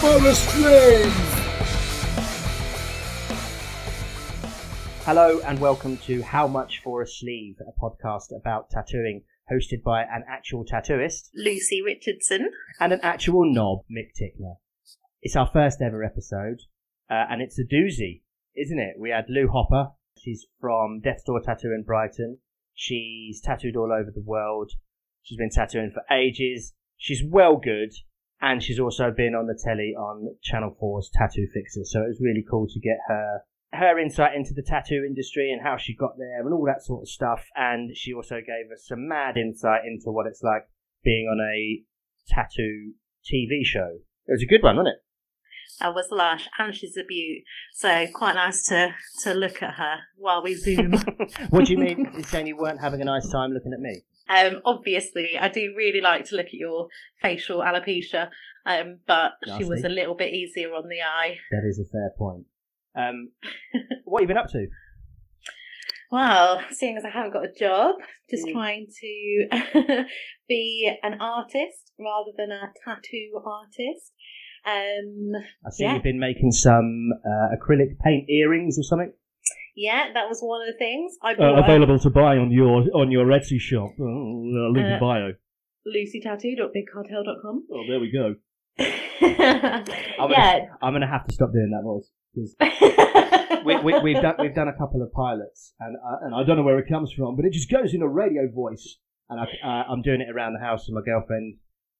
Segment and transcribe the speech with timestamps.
[0.00, 1.12] for a Sleeve!
[5.04, 10.04] Hello and welcome to How Much for a Sleeve, a podcast about tattooing, hosted by
[10.04, 12.48] an actual tattooist Lucy Richardson.
[12.80, 14.54] and an actual knob, Mick Tickler.
[15.20, 16.60] It's our first ever episode,
[17.10, 18.22] uh, and it's a doozy,
[18.56, 18.94] isn't it?
[18.98, 19.90] We had Lou Hopper.
[20.16, 22.38] She's from Death Door Tattoo in Brighton.
[22.72, 24.72] She's tattooed all over the world.
[25.22, 26.72] She's been tattooing for ages.
[26.96, 27.90] She's well good,
[28.40, 31.84] and she's also been on the telly on Channel 4's Tattoo Fixer.
[31.84, 33.40] So it was really cool to get her
[33.72, 37.02] her insight into the tattoo industry and how she got there and all that sort
[37.02, 37.46] of stuff.
[37.54, 40.68] And she also gave us some mad insight into what it's like
[41.04, 41.82] being on a
[42.28, 43.98] tattoo TV show.
[44.26, 45.04] It was a good one, wasn't it?
[45.80, 47.44] That was lush, and she's a beaut.
[47.74, 50.92] So quite nice to to look at her while we zoom.
[51.50, 52.10] what do you mean?
[52.12, 54.02] You're saying you weren't having a nice time looking at me?
[54.30, 56.88] Um, obviously, I do really like to look at your
[57.20, 58.28] facial alopecia,
[58.66, 61.36] um, but she was a little bit easier on the eye.
[61.50, 62.44] That is a fair point.
[62.96, 63.30] Um,
[64.04, 64.66] what have you been up to?
[66.12, 67.96] Well, seeing as I haven't got a job,
[68.28, 68.52] just Mm.
[68.52, 70.04] trying to
[70.48, 74.12] be an artist rather than a tattoo artist.
[74.66, 75.32] Um,
[75.64, 75.94] I see Yeah.
[75.94, 79.12] you've been making some uh, acrylic paint earrings or something.
[79.76, 81.16] Yeah, that was one of the things.
[81.22, 83.90] I Uh, bought a available to buy on your on your Etsy shop.
[83.98, 84.04] Uh,
[84.74, 85.32] link in Uh, bio.
[85.86, 87.66] lucytattoo.bigcartel.com.
[87.72, 88.34] Oh, there we go.
[88.78, 90.58] I'm gonna, yeah.
[90.82, 92.54] I'm gonna have to stop doing that voice 'cause
[93.64, 96.56] we, we, we've done we've done a couple of pilots, and uh, and I don't
[96.56, 99.44] know where it comes from, but it just goes in a radio voice, and I,
[99.64, 101.56] uh, I'm doing it around the house, and my girlfriend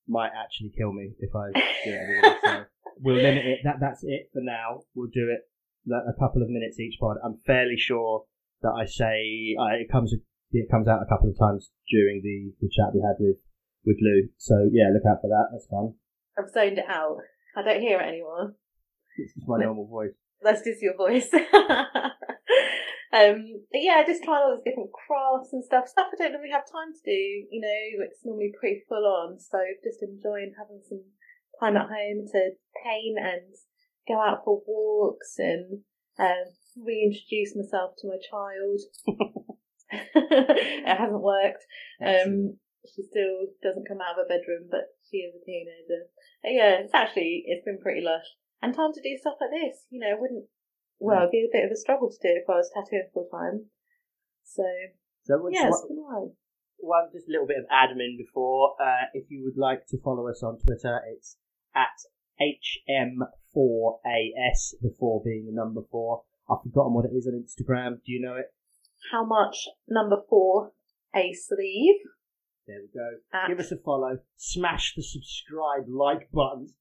[0.08, 1.50] might actually kill me if I
[1.84, 2.66] do it anymore.
[3.00, 3.58] So we'll limit it.
[3.64, 4.82] That that's it for now.
[4.94, 5.49] We'll do it like,
[5.88, 7.16] a couple of minutes each pod.
[7.24, 8.24] I'm fairly sure
[8.62, 10.14] that I say uh, it comes
[10.52, 13.38] it comes out a couple of times during the, the chat we had with
[13.84, 14.28] with Lou.
[14.36, 15.48] So yeah, look out for that.
[15.52, 15.94] That's fun.
[16.38, 17.18] I've zoned it out.
[17.56, 18.54] I don't hear it anymore.
[19.16, 20.14] It's just my normal voice.
[20.42, 21.28] That's just your voice.
[21.34, 21.42] um,
[23.12, 25.88] but yeah, just trying all these different crafts and stuff.
[25.88, 27.46] Stuff I don't really have time to do.
[27.50, 29.38] You know, it's normally pretty full on.
[29.38, 31.02] So just enjoying having some
[31.60, 32.50] time at home to
[32.84, 33.54] paint and
[34.10, 35.80] go out for walks and
[36.18, 38.80] um, reintroduce myself to my child.
[40.14, 41.64] it hasn't worked.
[42.04, 42.56] Um,
[42.86, 46.08] she still doesn't come out of her bedroom, but she is a teenager.
[46.42, 48.26] But yeah, it's actually it's been pretty lush.
[48.62, 50.44] And time to do stuff like this, you know, wouldn't
[50.98, 53.28] well it'd be a bit of a struggle to do if I was tattooing full
[53.30, 53.66] time.
[54.44, 54.64] So
[55.24, 56.32] so what's- yeah, it's been alright.
[56.78, 58.74] one just a little bit of admin before.
[58.80, 61.36] Uh, if you would like to follow us on Twitter, it's
[61.74, 61.96] at
[63.56, 66.22] HM4AS, the four being the number four.
[66.48, 67.96] I've forgotten what it is on Instagram.
[68.04, 68.46] Do you know it?
[69.12, 70.72] How much number four
[71.14, 71.96] a sleeve?
[72.66, 73.08] There we go.
[73.32, 74.18] At, Give us a follow.
[74.36, 76.74] Smash the subscribe like buttons.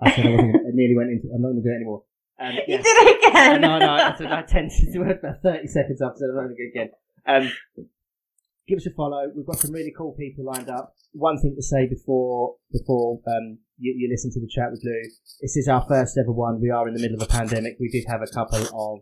[0.00, 0.56] I said I wasn't.
[0.56, 1.28] I nearly went into.
[1.34, 2.02] I'm not going to do it anymore.
[2.38, 3.60] Um, You did it again.
[3.62, 6.42] no, no, I said I tend to do it about 30 seconds after I'm not
[6.42, 6.90] going to go again.
[7.26, 7.86] Um,
[8.68, 9.30] give us a follow.
[9.34, 10.94] We've got some really cool people lined up.
[11.12, 15.00] One thing to say before before um, you, you listen to the chat with Lou.
[15.40, 16.60] This is our first ever one.
[16.60, 17.76] We are in the middle of a pandemic.
[17.80, 19.00] We did have a couple of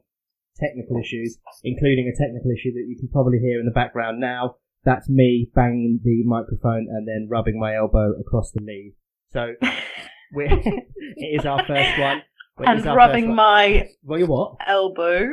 [0.56, 4.56] technical issues, including a technical issue that you can probably hear in the background now.
[4.84, 8.92] That's me banging the microphone and then rubbing my elbow across the knee.
[9.32, 9.54] So
[10.32, 12.19] we're, it is our first one.
[12.19, 14.56] it and rubbing my Well, you what?
[14.66, 15.26] elbow.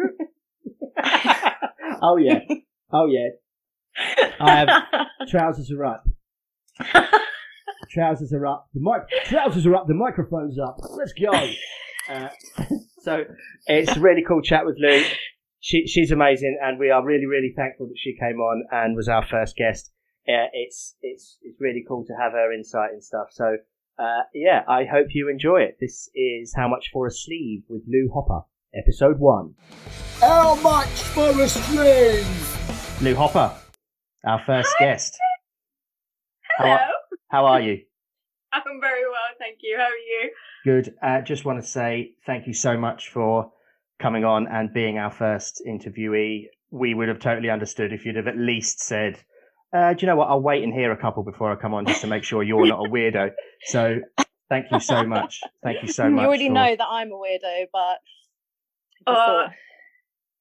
[2.01, 2.39] oh yeah.
[2.93, 3.29] Oh yeah.
[4.39, 4.69] I have
[5.29, 6.03] trousers are up.
[7.89, 8.69] Trousers are up.
[8.73, 9.25] The mic.
[9.25, 9.87] Trousers are up.
[9.87, 10.77] The microphone's up.
[10.97, 11.31] Let's go.
[12.09, 12.29] Uh,
[13.03, 13.23] so
[13.67, 15.03] it's a really cool chat with Lou.
[15.59, 19.07] She, she's amazing, and we are really, really thankful that she came on and was
[19.07, 19.91] our first guest.
[20.27, 23.27] Uh, it's it's it's really cool to have her insight and stuff.
[23.29, 23.57] So
[23.99, 25.77] uh, yeah, I hope you enjoy it.
[25.79, 29.53] This is how much for a sleeve with Lou Hopper, episode one.
[30.19, 33.01] How much for a sleeve?
[33.01, 33.53] Lou Hopper,
[34.25, 35.17] our first guest.
[36.57, 36.73] How Hello.
[36.75, 36.87] are,
[37.29, 37.81] how are you?
[38.53, 39.77] I'm very well, thank you.
[39.77, 40.31] How are you?
[40.65, 40.93] Good.
[41.01, 43.51] Uh, just want to say thank you so much for
[43.99, 46.45] coming on and being our first interviewee.
[46.69, 49.17] We would have totally understood if you'd have at least said,
[49.73, 50.29] uh, "Do you know what?
[50.29, 52.65] I'll wait and hear a couple before I come on, just to make sure you're
[52.67, 53.31] not a weirdo."
[53.65, 53.99] So,
[54.49, 55.41] thank you so much.
[55.63, 56.21] Thank you so much.
[56.21, 57.97] you already for- know that I'm a weirdo, but
[59.07, 59.47] Uh,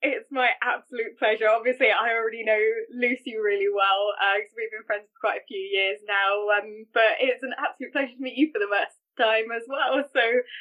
[0.03, 1.49] It's my absolute pleasure.
[1.49, 2.59] Obviously, I already know
[2.95, 6.49] Lucy really well because we've been friends for quite a few years now.
[6.57, 10.03] Um, but it's an absolute pleasure to meet you for the first time as well.
[10.15, 10.21] So,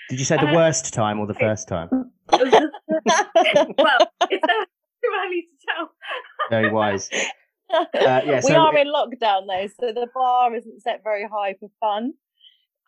[0.09, 1.87] Did you say the uh, worst time or the first time?
[2.31, 4.65] well, it's uh,
[5.01, 5.89] too early to tell.
[6.49, 7.09] Very wise.
[7.71, 11.53] Uh, yeah, we are it- in lockdown though, so the bar isn't set very high
[11.59, 12.13] for fun.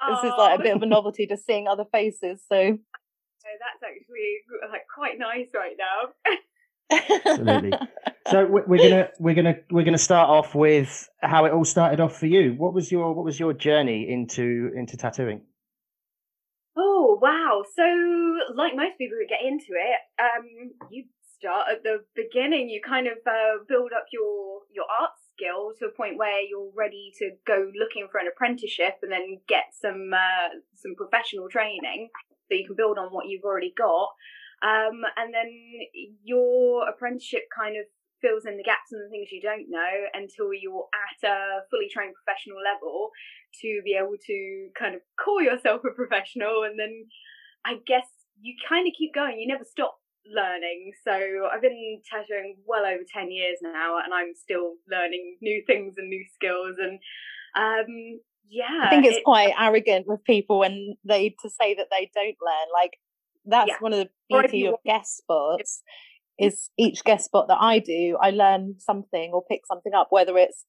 [0.10, 2.42] This is like a bit of a novelty to seeing other faces.
[2.52, 2.80] So
[3.42, 6.00] so that's actually like quite nice right now.
[7.26, 7.74] Absolutely.
[8.30, 12.00] So we- we're gonna we're gonna we're gonna start off with how it all started
[12.00, 12.54] off for you.
[12.54, 15.42] What was your what was your journey into into tattooing?
[16.78, 17.64] Oh wow!
[17.76, 17.84] So,
[18.56, 20.46] like most people who get into it, um,
[20.92, 21.06] you
[21.36, 22.70] start at the beginning.
[22.70, 26.72] You kind of uh, build up your your art skill to a point where you're
[26.78, 32.10] ready to go looking for an apprenticeship, and then get some uh, some professional training,
[32.52, 34.10] so you can build on what you've already got.
[34.62, 35.50] Um, and then
[36.24, 37.86] your apprenticeship kind of
[38.22, 41.88] fills in the gaps and the things you don't know until you're at a fully
[41.90, 43.10] trained professional level
[43.62, 46.64] to be able to kind of call yourself a professional.
[46.64, 47.08] And then
[47.66, 48.06] I guess
[48.40, 49.40] you kind of keep going.
[49.40, 49.98] You never stop
[50.30, 50.92] learning.
[51.04, 51.12] So
[51.52, 56.10] I've been tattooing well over 10 years now and I'm still learning new things and
[56.10, 56.76] new skills.
[56.78, 57.00] And
[57.58, 58.20] um
[58.52, 62.12] yeah I think it's it- quite arrogant with people when they to say that they
[62.14, 62.68] don't learn.
[62.74, 62.94] Like
[63.46, 63.78] that's Yeah.
[63.80, 65.82] one of the beauty of guest spots
[66.38, 70.38] is each guest spot that I do, I learn something or pick something up, whether
[70.38, 70.66] it's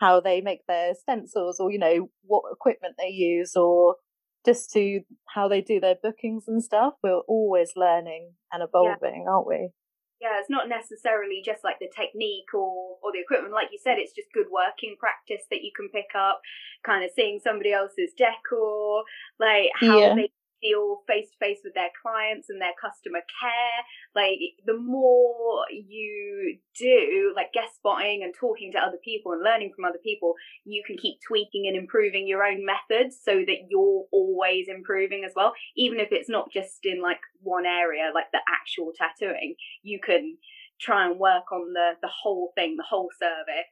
[0.00, 3.96] how they make their stencils or, you know, what equipment they use or
[4.44, 5.00] just to
[5.34, 6.94] how they do their bookings and stuff.
[7.02, 9.70] We're always learning and evolving, aren't we?
[10.22, 13.52] Yeah, it's not necessarily just like the technique or or the equipment.
[13.52, 16.40] Like you said, it's just good working practice that you can pick up.
[16.84, 19.02] Kind of seeing somebody else's decor,
[19.40, 20.14] like how Yeah.
[20.14, 20.30] they
[20.62, 23.80] deal face to face with their clients and their customer care.
[24.14, 29.72] Like the more you do, like guest spotting and talking to other people and learning
[29.74, 34.04] from other people, you can keep tweaking and improving your own methods so that you're
[34.12, 35.52] always improving as well.
[35.76, 40.36] Even if it's not just in like one area, like the actual tattooing you can
[40.80, 43.66] try and work on the the whole thing, the whole service.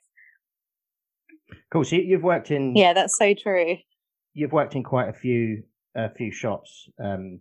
[1.72, 1.84] Cool.
[1.84, 3.78] So you- you've worked in Yeah, that's so true.
[4.34, 5.64] you've worked in quite a few
[5.94, 6.88] a few shots.
[7.02, 7.40] um,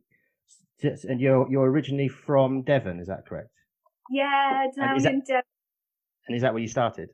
[0.81, 3.50] and you're you're originally from Devon, is that correct?
[4.10, 5.44] Yeah, down that- in Devon.
[6.28, 7.10] And is that where you started?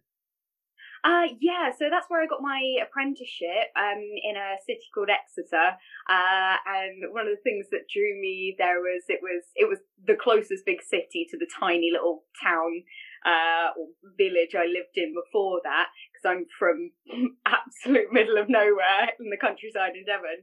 [1.05, 5.77] Uh, yeah, so that's where I got my apprenticeship um, in a city called Exeter.
[6.09, 9.77] Uh, and one of the things that drew me there was it was it was
[10.05, 12.81] the closest big city to the tiny little town
[13.23, 16.89] uh, or village I lived in before that because I'm from
[17.45, 20.41] absolute middle of nowhere in the countryside in Devon.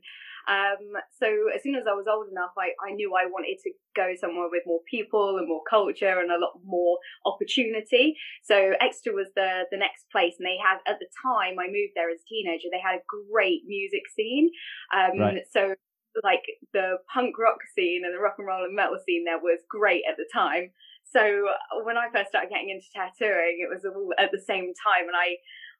[0.49, 3.71] Um, so as soon as I was old enough, I, I knew I wanted to
[3.95, 8.17] go somewhere with more people and more culture and a lot more opportunity.
[8.43, 11.95] So Exeter was the the next place, and they had at the time I moved
[11.95, 12.69] there as a teenager.
[12.71, 14.51] They had a great music scene.
[14.95, 15.43] Um, Right.
[15.53, 15.75] So
[16.23, 19.61] like the punk rock scene and the rock and roll and metal scene there was
[19.71, 20.71] great at the time.
[21.05, 21.49] So
[21.85, 25.17] when I first started getting into tattooing, it was all at the same time, and
[25.17, 25.37] I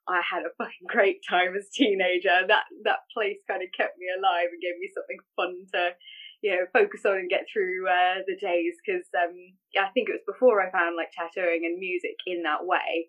[0.07, 2.45] I had a fucking great time as a teenager.
[2.47, 5.95] That that place kind of kept me alive and gave me something fun to
[6.41, 9.35] you know focus on and get through uh, the days because um,
[9.79, 13.07] I think it was before I found like tattooing and music in that way.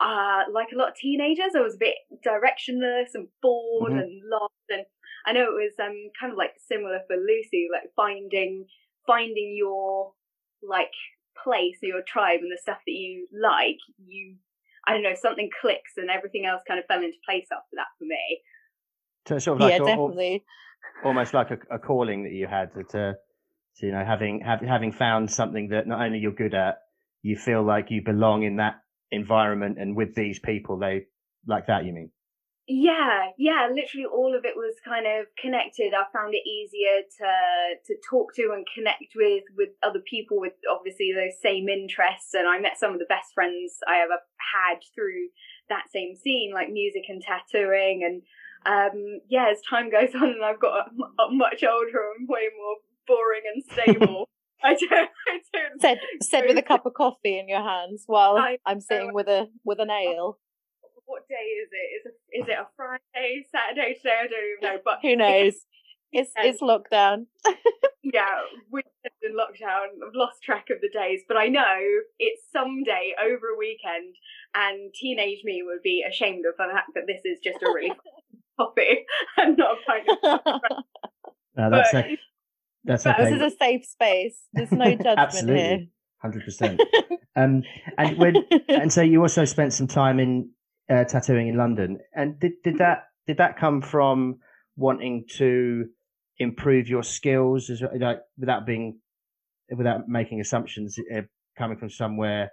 [0.00, 1.94] Uh, like a lot of teenagers, I was a bit
[2.26, 4.00] directionless and bored Mhm.
[4.02, 4.66] and lost.
[4.68, 4.84] And
[5.24, 8.66] I know it was um kind of like similar for Lucy, like finding
[9.06, 10.12] finding your
[10.62, 10.92] like
[11.42, 13.78] place or your tribe and the stuff that you like.
[14.04, 14.36] You,
[14.86, 17.86] I don't know, something clicks and everything else kind of fell into place after that
[17.98, 18.40] for me.
[19.26, 20.44] So sort of like yeah, al- al- definitely.
[21.04, 23.14] almost like a, a calling that you had to, to,
[23.76, 26.78] to, you know having have, having found something that not only you're good at,
[27.22, 28.74] you feel like you belong in that
[29.10, 30.78] environment and with these people.
[30.78, 31.06] They
[31.46, 31.84] like that.
[31.84, 32.10] You mean?
[32.66, 35.92] Yeah, yeah, literally all of it was kind of connected.
[35.92, 40.54] I found it easier to to talk to and connect with with other people with
[40.70, 44.80] obviously those same interests and I met some of the best friends I ever had
[44.94, 45.28] through
[45.68, 48.22] that same scene like music and tattooing and
[48.64, 50.88] um yeah, as time goes on and I've got
[51.32, 54.26] much older and way more boring and stable.
[54.64, 54.90] I don't
[55.28, 58.80] I don't Said said with a cup of coffee in your hands while I I'm
[58.80, 60.38] sitting with a with a nail.
[61.14, 61.88] What day is it?
[61.94, 64.18] Is it is it a Friday, Saturday, today?
[64.22, 64.80] I don't even know.
[64.84, 65.54] But Who knows?
[66.16, 66.44] It's Yeah.
[66.44, 67.26] it's lockdown.
[68.04, 68.82] yeah, we're
[69.22, 69.86] in lockdown.
[70.06, 71.76] I've lost track of the days, but I know
[72.20, 74.14] it's someday over a weekend,
[74.54, 77.88] and teenage me would be ashamed of the fact that this is just a really
[77.88, 77.96] fun
[78.58, 79.06] topic
[79.38, 80.60] and not a pint of
[81.56, 82.18] No, that's but a,
[82.84, 83.24] that's but okay.
[83.30, 84.36] This is a safe space.
[84.52, 85.18] There's no judgment here.
[85.18, 85.90] Absolutely,
[86.22, 86.80] hundred percent.
[87.34, 87.64] Um,
[87.98, 88.36] and when
[88.68, 90.48] and so you also spent some time in
[90.90, 91.98] uh, tattooing in London.
[92.14, 94.36] And did did that did that come from
[94.76, 95.86] wanting to
[96.38, 98.98] improve your skills, as like without being
[99.76, 101.22] without making assumptions, uh,
[101.56, 102.50] coming from somewhere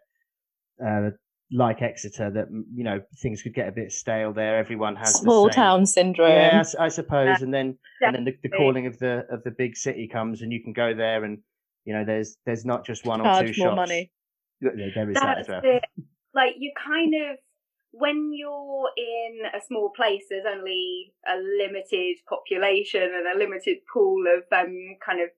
[0.85, 1.09] uh,
[1.53, 4.57] like Exeter that you know things could get a bit stale there.
[4.57, 6.29] Everyone has Small same- town syndrome.
[6.31, 7.41] Yeah, I s- I, suppose.
[7.41, 10.51] and then and then the, the calling of the of the big city comes, and
[10.53, 11.39] you can go there, and
[11.85, 13.75] you know there's there's not just one or two Charge more shops.
[13.75, 14.11] money.
[14.61, 15.61] There there is that as well.
[15.63, 15.83] it.
[16.33, 17.37] Like you kind of
[17.91, 24.23] when you're in a small place, there's only a limited population and a limited pool
[24.27, 25.29] of um kind of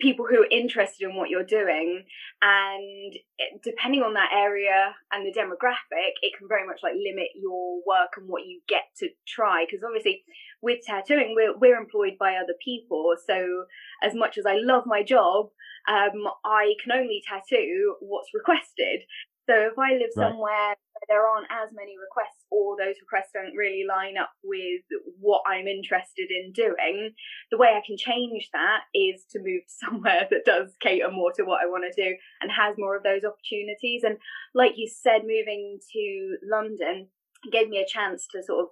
[0.00, 2.04] people who are interested in what you're doing.
[2.42, 3.14] And
[3.62, 8.14] depending on that area and the demographic it can very much like limit your work
[8.16, 9.64] and what you get to try.
[9.64, 10.24] Because obviously
[10.62, 13.14] with tattooing we're, we're employed by other people.
[13.26, 13.66] So
[14.02, 15.46] as much as i love my job
[15.88, 19.02] um, i can only tattoo what's requested
[19.48, 20.30] so if i live Right.
[20.30, 24.82] somewhere where there aren't as many requests or those requests don't really line up with
[25.20, 27.12] what i'm interested in doing
[27.50, 31.32] the way I can change that is to move to somewhere that does cater more
[31.32, 34.02] to what I want to do and has more of those opportunities.
[34.04, 34.18] And
[34.54, 37.08] like you said, moving to London
[37.52, 38.68] gave me a chance to sort of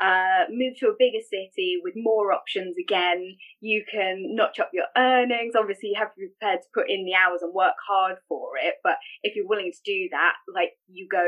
[0.00, 3.36] uh, move to a bigger city with more options again.
[3.60, 5.54] You can notch up your earnings.
[5.58, 8.56] Obviously, you have to be prepared to put in the hours and work hard for
[8.60, 8.74] it.
[8.82, 11.24] But if you're willing to do that, like you go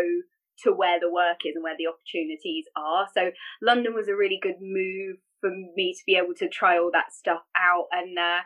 [0.65, 3.07] to where the work is and where the opportunities are.
[3.15, 3.31] So
[3.61, 7.13] London was a really good move for me to be able to try all that
[7.13, 7.87] stuff out.
[7.93, 8.41] And uh,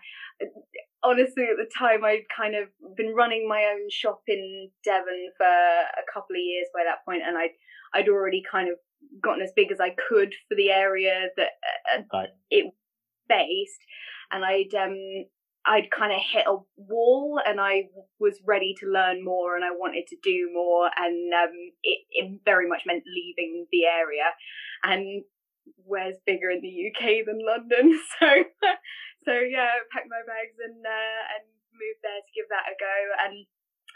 [1.02, 5.46] honestly, at the time, I'd kind of been running my own shop in Devon for
[5.46, 7.54] a couple of years by that point, and I'd
[7.94, 8.76] I'd already kind of
[9.22, 11.48] gotten as big as I could for the area that
[11.94, 12.28] uh, Right.
[12.50, 12.72] it
[13.28, 13.80] based,
[14.30, 14.96] and I'd um
[15.66, 17.84] I'd kind of hit a wall, and I
[18.18, 21.52] was ready to learn more, and I wanted to do more, and um
[21.82, 24.24] it, it very much meant leaving the area,
[24.82, 25.24] and
[25.84, 27.98] where's bigger in the UK than London?
[28.20, 28.26] So,
[29.24, 31.44] so yeah, packed my bags and uh, and
[31.76, 32.96] moved there to give that a go.
[33.20, 33.46] And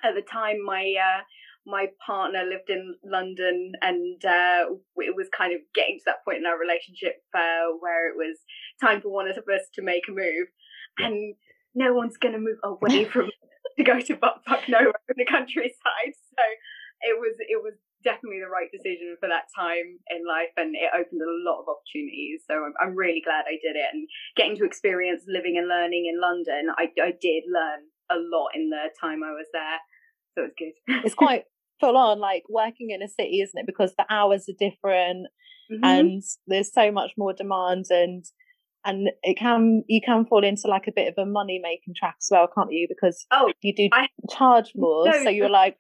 [0.05, 1.23] at the time, my uh,
[1.67, 4.67] my partner lived in London, and uh,
[4.99, 8.39] it was kind of getting to that point in our relationship uh, where it was
[8.81, 10.49] time for one of us to make a move,
[10.99, 11.35] and
[11.75, 13.31] no one's going to move away from
[13.77, 16.15] to go to butt fuck nowhere in the countryside.
[16.15, 16.45] So
[17.03, 20.93] it was it was definitely the right decision for that time in life and it
[20.93, 22.45] opened a lot of opportunities.
[22.45, 24.07] So I'm, I'm really glad I did it and
[24.37, 28.69] getting to experience living and learning in London I, I did learn a lot in
[28.69, 29.81] the time I was there.
[30.37, 30.77] So it was good.
[31.03, 31.49] It's quite
[31.81, 33.67] full on, like working in a city, isn't it?
[33.67, 35.27] Because the hours are different
[35.71, 35.81] Mhm.
[35.83, 38.25] and there's so much more demand and
[38.87, 42.17] and it can you can fall into like a bit of a money making trap
[42.21, 42.87] as well, can't you?
[42.89, 45.79] Because oh you do I- charge more, No, so you're like,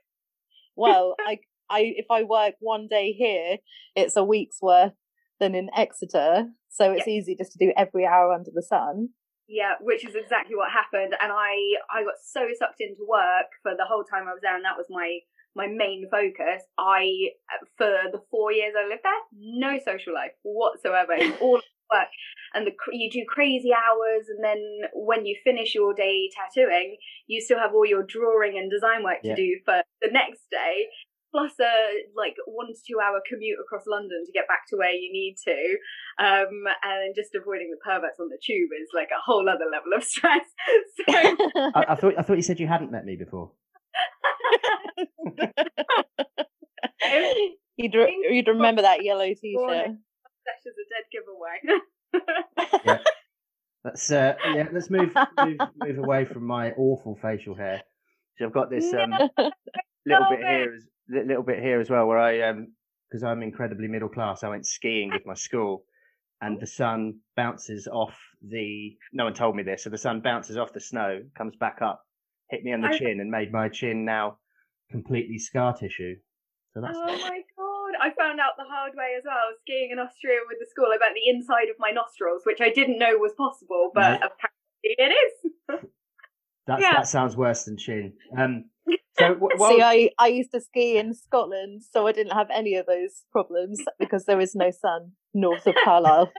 [0.76, 1.38] well, I
[1.70, 3.58] I if I work one day here,
[3.94, 4.92] it's a week's worth
[5.40, 9.08] than in Exeter, so it's easy just to do every hour under the sun.
[9.48, 11.54] Yeah, which is exactly what happened, and I
[11.92, 14.78] I got so sucked into work for the whole time I was there, and that
[14.78, 15.18] was my
[15.56, 16.62] my main focus.
[16.78, 17.30] I
[17.78, 21.14] for the four years I lived there, no social life whatsoever.
[21.40, 21.60] All
[21.92, 22.08] work,
[22.54, 24.58] and the you do crazy hours, and then
[24.94, 26.96] when you finish your day tattooing,
[27.26, 29.34] you still have all your drawing and design work to Yeah.
[29.36, 30.88] do for the next day.
[31.30, 34.92] Plus a like one to two hour commute across London to get back to where
[34.92, 35.78] you need to,
[36.24, 39.92] um, and just avoiding the perverts on the tube is like a whole other level
[39.96, 40.46] of stress.
[40.96, 41.04] So
[41.74, 43.50] I, I thought I thought you said you hadn't met me before.
[47.76, 49.96] you'd re- you'd remember that yellow t-shirt.
[50.46, 51.60] that's just a dead giveaway.
[52.84, 52.98] yeah.
[53.84, 55.12] Let's uh, yeah, let's move
[55.44, 57.82] move move away from my awful facial hair.
[58.38, 59.10] So I've got this um,
[60.06, 62.68] little bit here, as, little bit here as well, where I um
[63.10, 64.42] because I'm incredibly middle class.
[64.42, 65.84] I went skiing with my school,
[66.40, 68.96] and the sun bounces off the.
[69.12, 72.06] No one told me this, so the sun bounces off the snow, comes back up,
[72.54, 74.38] hit me on the I- chin, and made my chin now
[74.90, 76.14] completely scar tissue.
[76.72, 77.92] So that's Oh my god!
[78.00, 79.34] I found out the hard way as well.
[79.34, 80.86] I was skiing in Austria with the school.
[80.92, 84.16] I burnt the inside of my nostrils, which I didn't know was possible, but Right.
[84.16, 85.50] apparently it is.
[86.66, 86.92] that's yeah.
[86.94, 88.12] that sounds worse than chin.
[88.36, 88.64] Um,
[89.18, 92.74] so w- See, I, I used to ski in Scotland, so I didn't have any
[92.74, 96.32] of those problems because there is no sun north of Carlisle.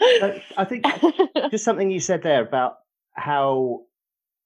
[0.00, 0.84] I think
[1.50, 2.76] just something you said there about
[3.12, 3.82] how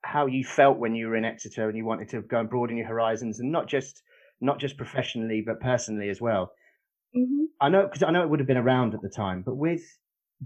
[0.04, 2.76] how you felt when you were in Exeter and you wanted to go and broaden
[2.76, 4.02] your horizons and not just
[4.40, 6.52] not just professionally but personally as well.
[7.16, 7.44] Mm-hmm.
[7.60, 9.82] I know because I know it would have been around at the time, but with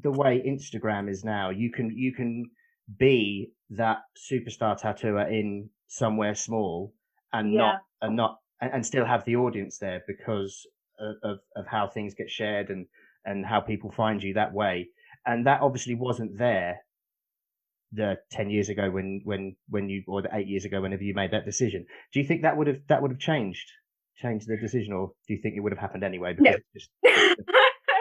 [0.01, 2.51] the way Instagram is now, you can you can
[2.99, 6.93] be that superstar tattooer in somewhere small
[7.33, 10.67] and not and not and, and still have the audience there because
[10.99, 12.87] of, of of how things get shared and
[13.25, 14.89] and how people find you that way.
[15.27, 16.81] And that obviously wasn't there
[17.93, 21.15] the ten years ago when when when you or the eight years ago whenever you
[21.15, 21.87] made that decision.
[22.13, 23.71] Do you think that would have that would have changed
[24.17, 26.35] changed the decision, or do you think it would have happened anyway?
[26.39, 26.53] No.
[26.53, 26.91] it's just,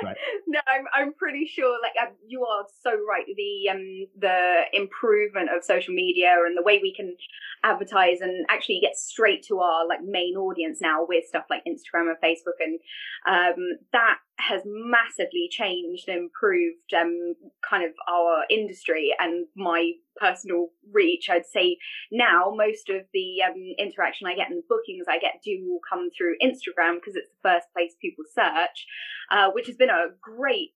[0.03, 0.17] Right.
[0.47, 1.77] no, I'm I'm pretty sure.
[1.81, 3.25] Like um, you are so right.
[3.25, 7.15] The um the improvement of social media and the way we can
[7.63, 12.09] advertise and actually get straight to our like main audience now with stuff like Instagram
[12.09, 12.79] and Facebook and
[13.27, 17.35] um that has massively changed and improved um
[17.67, 21.29] kind of our industry and my personal reach.
[21.29, 21.77] I'd say
[22.11, 25.79] now most of the um, interaction I get and the bookings I get do all
[25.89, 28.85] come through Instagram because it's the first place people search,
[29.31, 30.71] uh, which has been a great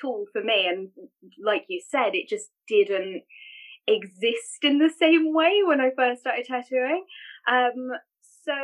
[0.00, 0.66] tool for me.
[0.68, 0.88] And
[1.42, 3.22] like you said, it just didn't
[3.86, 7.04] exist in the same way when I first started tattooing.
[7.48, 7.90] Um,
[8.44, 8.54] so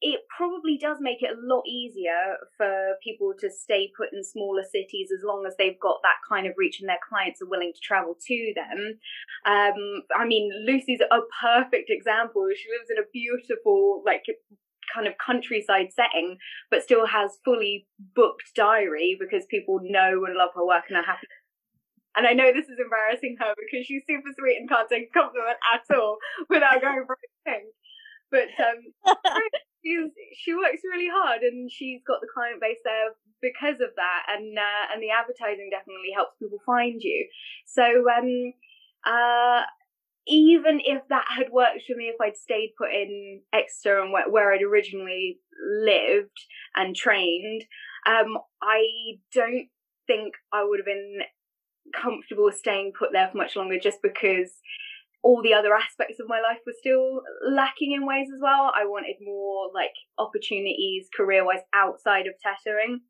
[0.00, 4.62] it probably does make it a lot easier for people to stay put in smaller
[4.62, 7.72] cities as long as they've got that kind of reach and their clients are willing
[7.74, 8.98] to travel to them.
[9.44, 12.46] Um, I mean, Lucy's a perfect example.
[12.54, 14.22] She lives in a beautiful, like,
[14.94, 16.38] kind of countryside setting,
[16.70, 21.04] but still has fully booked diary because people know and love her work and are
[21.04, 21.26] happy.
[22.16, 25.18] And I know this is embarrassing her because she's super sweet and can't take a
[25.18, 27.70] compliment at all without going for a thing.
[28.30, 29.14] But um,
[29.88, 34.22] she's she works really hard and she's got the client base there because of that
[34.28, 37.26] and uh, and the advertising definitely helps people find you.
[37.66, 38.52] So um
[39.06, 39.62] uh
[40.26, 44.28] even if that had worked for me if I'd stayed put in Exeter and where,
[44.28, 45.38] where I'd originally
[45.84, 46.38] lived
[46.76, 47.64] and trained
[48.06, 49.68] um I don't
[50.06, 51.20] think I would have been
[51.94, 54.50] comfortable staying put there for much longer just because
[55.22, 58.72] all the other aspects of my life were still lacking in ways as well.
[58.74, 63.00] I wanted more like opportunities career wise outside of tattooing,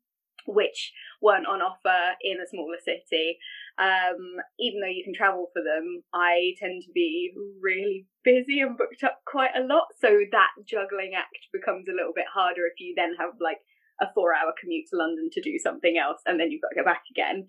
[0.47, 3.37] which weren't on offer in a smaller city.
[3.77, 8.77] Um, even though you can travel for them, I tend to be really busy and
[8.77, 9.93] booked up quite a lot.
[10.01, 13.59] So that juggling act becomes a little bit harder if you then have like
[14.01, 16.81] a four hour commute to London to do something else and then you've got to
[16.81, 17.47] go back again.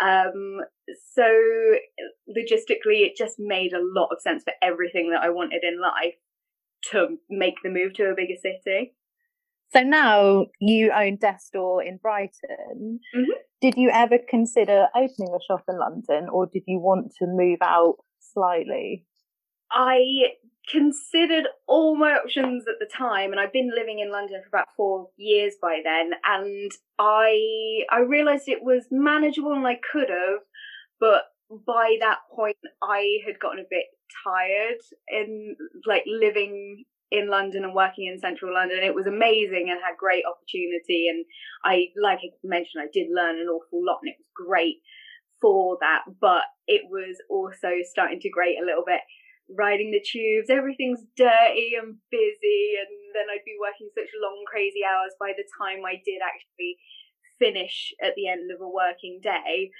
[0.00, 0.60] Um,
[1.12, 1.24] so
[2.28, 6.14] logistically, it just made a lot of sense for everything that I wanted in life
[6.90, 8.94] to make the move to a bigger city.
[9.72, 13.00] So now you own Death's Door in Brighton.
[13.14, 13.24] Mhm.
[13.60, 17.58] Did you ever consider opening a shop in London or did you want to move
[17.62, 19.06] out slightly?
[19.72, 20.36] I
[20.70, 24.68] considered all my options at the time and I've been living in London for about
[24.76, 30.40] 4 years by then and I I realized it was manageable and I could have
[31.00, 31.24] but
[31.66, 33.84] by that point I had gotten a bit
[34.24, 38.82] tired in like living in London and working in central London.
[38.82, 41.24] It was amazing and had great opportunity and
[41.62, 44.76] I like I mentioned I did learn an awful lot and it was great
[45.42, 49.00] for that but it was also starting to grate a little bit
[49.48, 50.50] riding the tubes.
[50.50, 55.44] Everything's dirty and busy, and then I'd be working such long, crazy hours by the
[55.60, 56.78] time I did actually
[57.38, 59.70] finish at the end of a working day.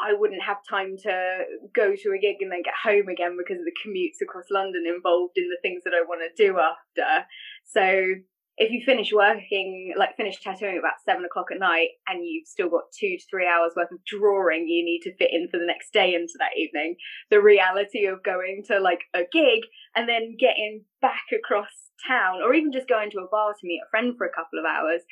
[0.00, 3.58] I wouldn't have time to go to a gig and then get home again because
[3.58, 7.26] of the commutes across London involved in the things that I want to do after.
[7.64, 8.22] So
[8.58, 12.68] if you finish working, like finish tattooing about seven o'clock at night, and you've still
[12.68, 15.66] got two to three hours worth of drawing you need to fit in for the
[15.66, 16.96] next day into that evening,
[17.30, 19.62] the reality of going to like a gig
[19.94, 21.70] and then getting back across
[22.06, 24.58] town, or even just going to a bar to meet a friend for a couple
[24.58, 25.02] of hours,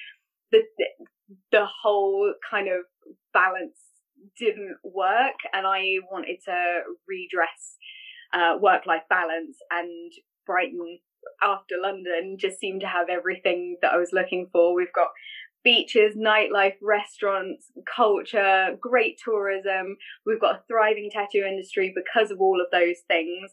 [0.51, 0.63] the
[1.53, 2.85] the whole kind of
[3.33, 3.79] balance
[4.39, 7.77] didn't work, and I wanted to redress
[8.33, 10.13] uh, work life balance and
[10.47, 10.99] Brighton
[11.43, 14.75] after London just seemed to have everything that I was looking for.
[14.75, 15.09] We've got
[15.67, 19.97] beaches, nightlife, restaurants, culture, great tourism.
[20.25, 23.51] We've got a thriving tattoo industry because of all of those things,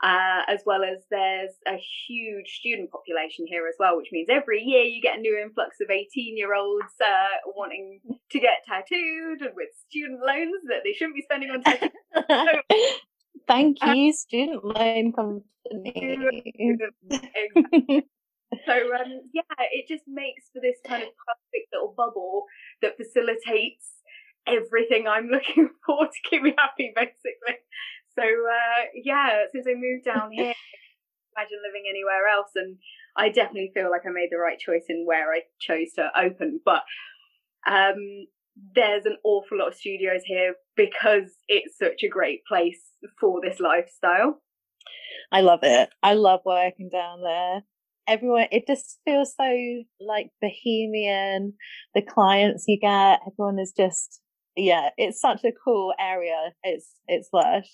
[0.00, 4.62] uh, as well as there's a huge student population here as well, which means every
[4.62, 7.98] year you get a new influx of 18 year olds uh, wanting
[8.30, 11.90] to get tattooed and with student loans that they shouldn't be spending on tattoos.
[13.46, 16.18] Thank you, student loan company.
[16.54, 18.06] Exactly.
[18.64, 22.44] So um, yeah, it just makes for this kind of perfect little bubble
[22.80, 23.90] that facilitates
[24.46, 27.58] everything I'm looking for to keep me happy, basically.
[28.14, 30.54] So uh, yeah, since I moved down here,
[31.36, 32.78] imagine living anywhere else, and
[33.16, 36.60] I definitely feel like I made the right choice in where I chose to open.
[36.64, 36.82] But
[37.66, 38.26] um,
[38.74, 42.80] there's an awful lot of studios here because it's such a great place
[43.20, 44.40] for this lifestyle.
[45.32, 45.90] I love it.
[46.02, 47.62] I love working down there.
[48.08, 51.54] Everyone, it just feels so like bohemian.
[51.94, 54.20] The clients you get, everyone is just,
[54.56, 56.52] yeah, it's such a cool area.
[56.62, 57.66] It's, it's lush.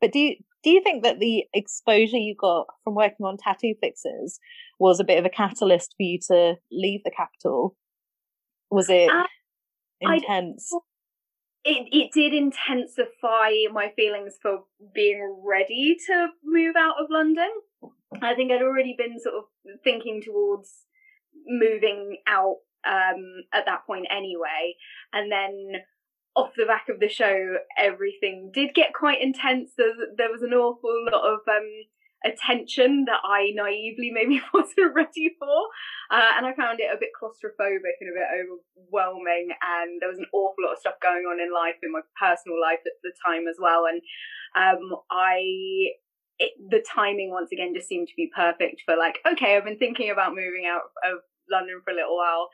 [0.00, 3.74] But do you do you think that the exposure you got from working on Tattoo
[3.80, 4.40] Fixers
[4.80, 7.76] was a bit of a catalyst for you to leave the capital?
[8.70, 9.26] Was it uh,
[10.04, 10.72] Uh, I- intense?
[11.64, 17.50] it it did intensify my feelings for being ready to move out of London.
[18.22, 19.44] I think I'd already been sort of
[19.82, 20.70] thinking towards
[21.46, 22.56] moving out
[22.86, 24.76] um, at that point anyway,
[25.12, 25.82] and then
[26.36, 29.70] off the back of the show, everything did get quite intense.
[29.76, 31.68] There, there was an awful lot of um,
[32.26, 35.70] attention that I naively maybe wasn't ready for.
[36.10, 39.48] Uh, and I found it a bit claustrophobic and a bit overwhelming.
[39.62, 42.60] And there was an awful lot of stuff going on in life, in my personal
[42.60, 43.84] life at the time as well.
[43.86, 44.02] And
[44.54, 45.40] um, I,
[46.38, 49.78] it, the timing once again just seemed to be perfect for like, okay, I've been
[49.78, 52.48] thinking about moving out of London for a little while.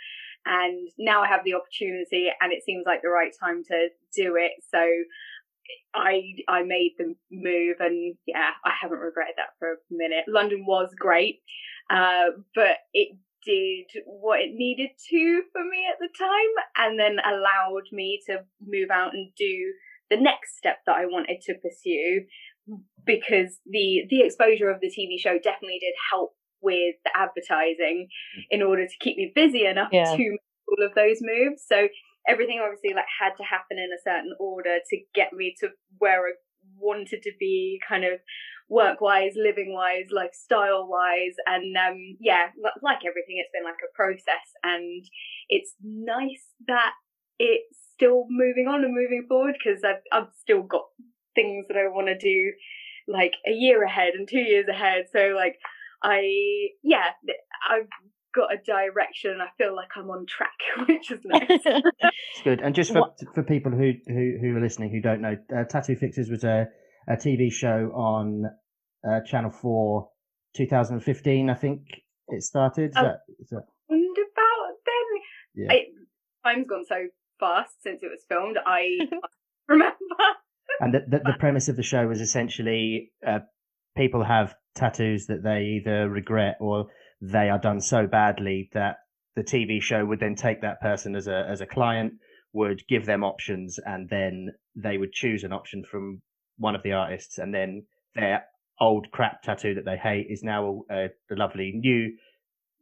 [0.44, 4.34] And now I have the opportunity, and it seems like the right time to do
[4.34, 4.52] it.
[4.74, 4.82] So
[5.94, 10.24] I I made the move, and yeah, I haven't regretted that for a minute.
[10.28, 11.40] London was great,
[11.90, 17.16] uh, but it did what it needed to for me at the time, and then
[17.24, 19.72] allowed me to move out and do
[20.10, 22.26] the next step that I wanted to pursue.
[23.04, 28.08] Because the the exposure of the TV show definitely did help with the advertising
[28.50, 30.04] in order to keep me busy enough Yeah.
[30.16, 31.64] to make all of those moves.
[31.66, 31.88] So
[32.28, 36.20] everything obviously like had to happen in a certain order to get me to where
[36.20, 36.32] I
[36.78, 38.20] wanted to be kind of
[38.68, 41.34] work wise, living wise, lifestyle wise.
[41.46, 42.48] And um yeah,
[42.82, 45.04] like everything, it's been like a process and
[45.48, 46.92] it's nice that
[47.38, 50.84] it's still moving on and moving forward because I've I've still got
[51.34, 52.52] things that I want to do
[53.08, 55.06] like a year ahead and two years ahead.
[55.12, 55.58] So like
[56.02, 56.22] I
[56.82, 57.12] yeah,
[57.70, 57.88] I've
[58.34, 59.38] got a direction.
[59.40, 60.56] I feel like I'm on track,
[60.88, 61.48] which is nice.
[62.34, 62.60] It's good.
[62.60, 65.64] And just for What- for people who who who are listening who don't know, uh,
[65.64, 66.66] Tattoo Fixers was a
[67.08, 68.44] a TV show on
[69.08, 70.08] uh, Channel Four,
[70.56, 71.50] 2015.
[71.50, 71.80] I think
[72.28, 72.90] it started.
[72.90, 73.02] Is Oh.
[73.02, 75.72] that, is that, and about then, yeah.
[75.72, 77.06] I, time's gone so
[77.40, 78.56] fast since it was filmed.
[78.64, 78.88] I
[79.68, 79.96] remember.
[80.80, 83.40] And the, the, the premise of the show was essentially uh,
[83.96, 86.86] people have tattoos that they either regret or
[87.22, 88.96] they are done so badly that
[89.36, 92.14] the TV show would then take that person as a as a client,
[92.52, 96.20] would give them options, and then they would choose an option from
[96.58, 98.44] one of the artists, and then their
[98.80, 102.12] old crap tattoo that they hate is now a, a lovely new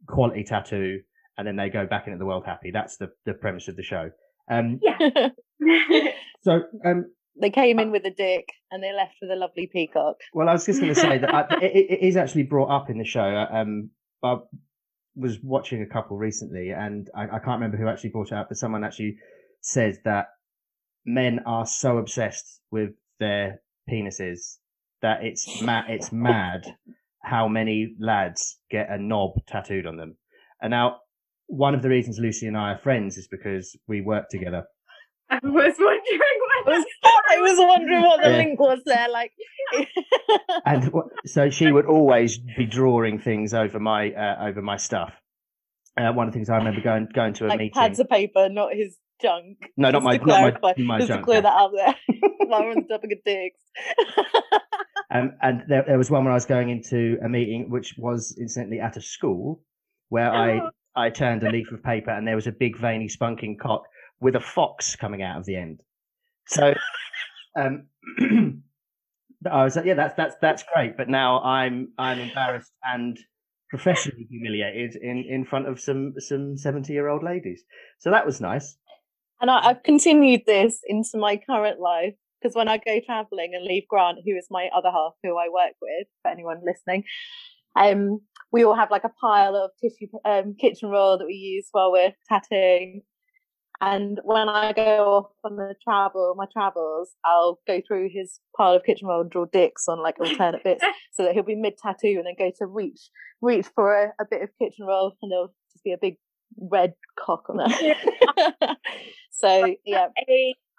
[0.07, 0.99] quality tattoo,
[1.37, 2.71] and then they go back into the world happy.
[2.71, 4.09] That's the the premise of the show.
[4.49, 5.29] Um, Yeah.
[6.41, 7.05] so um,
[7.39, 10.17] they came in with a dick and they left with a lovely peacock.
[10.33, 12.89] Well, I was just going to say that I, it, it is actually brought up
[12.89, 13.45] in the show.
[13.51, 13.91] Um,
[14.23, 14.37] I
[15.15, 18.49] was watching a couple recently, and I, I can't remember who actually brought it up,
[18.49, 19.17] but someone actually
[19.61, 20.27] said that
[21.05, 24.57] men are so obsessed with their penises
[25.01, 25.85] that it's mad.
[25.89, 26.65] It's mad
[27.23, 30.17] how many lads get a knob tattooed on them.
[30.61, 30.97] And now,
[31.47, 34.63] one of the reasons Lucy and I are friends is because we work together.
[35.29, 36.19] I was wondering
[36.65, 36.85] was,
[37.29, 38.37] I was wondering what the Yeah.
[38.37, 39.07] link was there.
[39.09, 39.31] Like,
[40.65, 40.91] and
[41.25, 45.13] so she would always be drawing things over my uh, over my stuff.
[45.97, 47.73] Uh, one of the things I remember going going to a like meeting.
[47.73, 49.57] pads of paper, not his junk.
[49.77, 51.21] no, not my not my, my just junk.
[51.21, 51.49] to clear no.
[51.49, 51.95] that out there.
[52.47, 53.59] Lauren's dubbing a dicks.
[55.13, 58.33] Um, and there, there was one when I was going into a meeting, which was
[58.39, 59.61] incidentally at a school,
[60.07, 60.69] where I Oh.
[60.95, 63.83] I turned a leaf of paper and there was a big veiny spunking cock
[64.21, 65.81] with a fox coming out of the end.
[66.51, 66.73] So,
[67.57, 67.87] um,
[69.49, 73.17] I was like, yeah, that's that's that's great, but now I'm I'm embarrassed and
[73.69, 77.63] professionally humiliated in in front of some some seventy year old ladies.
[77.99, 78.75] So that was nice.
[79.39, 83.63] And I, I've continued this into my current life because when I go traveling and
[83.63, 87.05] leave Grant, who is my other half, who I work with, for anyone listening,
[87.75, 88.19] um,
[88.51, 91.91] we all have like a pile of tissue um, kitchen roll that we use while
[91.91, 93.03] we're tattooing.
[93.81, 98.75] And when I go off on the travel, my travels, I'll go through his pile
[98.75, 101.79] of kitchen roll and draw dicks on like alternate bits, so that he'll be mid
[101.79, 103.09] tattoo and then go to reach
[103.41, 106.17] reach for a, a bit of kitchen roll, and there'll just be a big
[106.59, 107.97] red cock on it.
[109.31, 110.07] so yeah,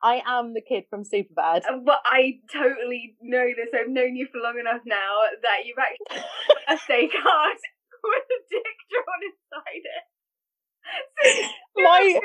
[0.02, 1.62] I am the kid from Superbad.
[1.68, 3.68] Uh, but I totally know this.
[3.74, 6.22] I've known you for long enough now that you've actually
[6.68, 7.58] a birthday card
[8.04, 10.04] with a dick drawn inside it.
[11.76, 12.20] So, My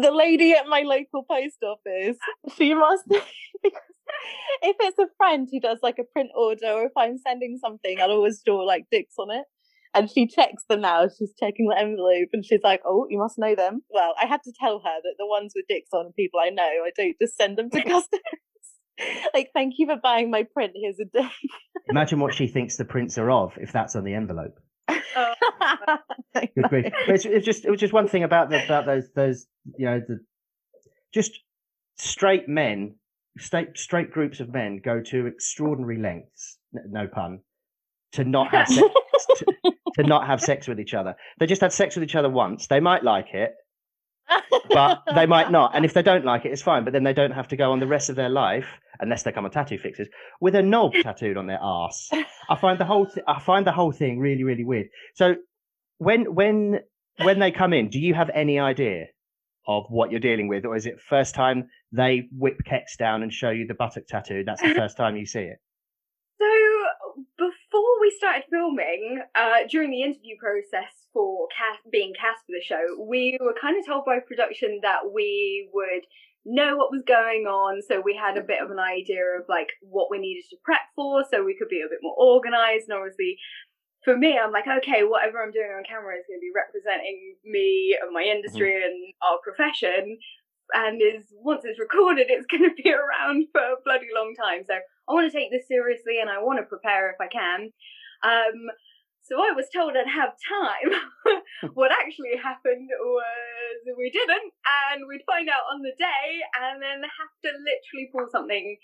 [0.00, 2.16] the lady at my local post office,
[2.56, 3.28] she must because
[4.62, 8.00] if it's a friend who does like a print order or if I'm sending something,
[8.00, 9.44] I'll always draw like dicks on it.
[9.94, 11.06] And she checks them now.
[11.06, 13.82] She's checking the envelope and she's like, Oh, you must know them.
[13.90, 16.48] Well, I had to tell her that the ones with dicks on are people I
[16.48, 16.62] know.
[16.62, 18.22] I don't just send them to customers.
[19.34, 20.72] like, thank you for buying my print.
[20.74, 21.30] Here's a dick.
[21.90, 24.58] Imagine what she thinks the prints are of if that's on the envelope.
[24.88, 25.96] Oh,
[26.34, 26.86] Good grief.
[27.08, 29.46] It's, it's just it was just one thing about the, about those those
[29.78, 30.20] you know the
[31.12, 31.38] just
[31.96, 32.96] straight men
[33.38, 37.40] straight straight groups of men go to extraordinary lengths no pun
[38.12, 38.88] to not have sex,
[39.38, 41.14] to, to not have sex with each other.
[41.38, 42.66] They just had sex with each other once.
[42.66, 43.54] They might like it,
[44.70, 45.74] but they might not.
[45.74, 46.84] And if they don't like it, it's fine.
[46.84, 48.66] But then they don't have to go on the rest of their life,
[49.00, 50.08] unless they come on Tattoo Fixers,
[50.40, 52.10] with a knob tattooed on their arse.
[52.48, 54.88] I find the whole th- I find the whole thing really really weird.
[55.14, 55.36] So
[55.98, 56.80] when when
[57.22, 59.06] when they come in, do you have any idea
[59.66, 63.32] of what you're dealing with, or is it first time they whip Kex down and
[63.32, 64.44] show you the buttock tattoo?
[64.44, 65.58] That's the first time you see it.
[66.40, 66.71] So
[68.12, 73.04] we started filming, uh, during the interview process for cast, being cast for the show,
[73.06, 76.04] we were kind of told by production that we would
[76.44, 79.68] know what was going on, so we had a bit of an idea of like
[79.80, 82.88] what we needed to prep for, so we could be a bit more organized.
[82.88, 83.38] And obviously,
[84.04, 87.36] for me, I'm like, okay, whatever I'm doing on camera is going to be representing
[87.44, 90.18] me and my industry and our profession.
[90.74, 94.64] And is once it's recorded, it's going to be around for a bloody long time.
[94.66, 97.70] So I want to take this seriously, and I want to prepare if I can.
[98.22, 98.70] Um,
[99.22, 100.90] so I was told I'd have time.
[101.74, 104.50] what actually happened was we didn't,
[104.90, 108.76] and we'd find out on the day, and then have to literally pull something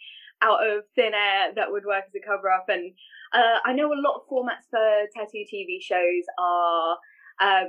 [0.42, 2.66] out of thin air that would work as a cover up.
[2.68, 2.94] And
[3.35, 6.96] uh, I know a lot of formats for tattoo TV shows are
[7.42, 7.68] um,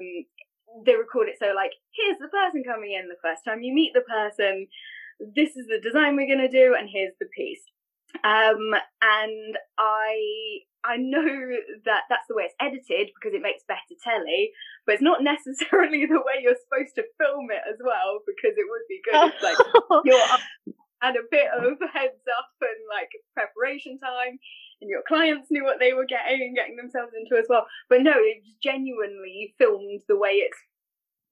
[0.85, 3.93] they record it so like here's the person coming in the first time you meet
[3.93, 4.67] the person,
[5.35, 7.63] this is the design we're gonna do, and here's the piece.
[8.23, 11.25] Um, and I I know
[11.85, 14.51] that that's the way it's edited because it makes better telly,
[14.85, 18.67] but it's not necessarily the way you're supposed to film it as well because it
[18.67, 19.59] would be good if like
[20.05, 24.39] you're had a bit of heads up and like preparation time
[24.81, 27.65] and your clients knew what they were getting and getting themselves into as well.
[27.89, 30.57] But no, it's genuinely filmed the way it's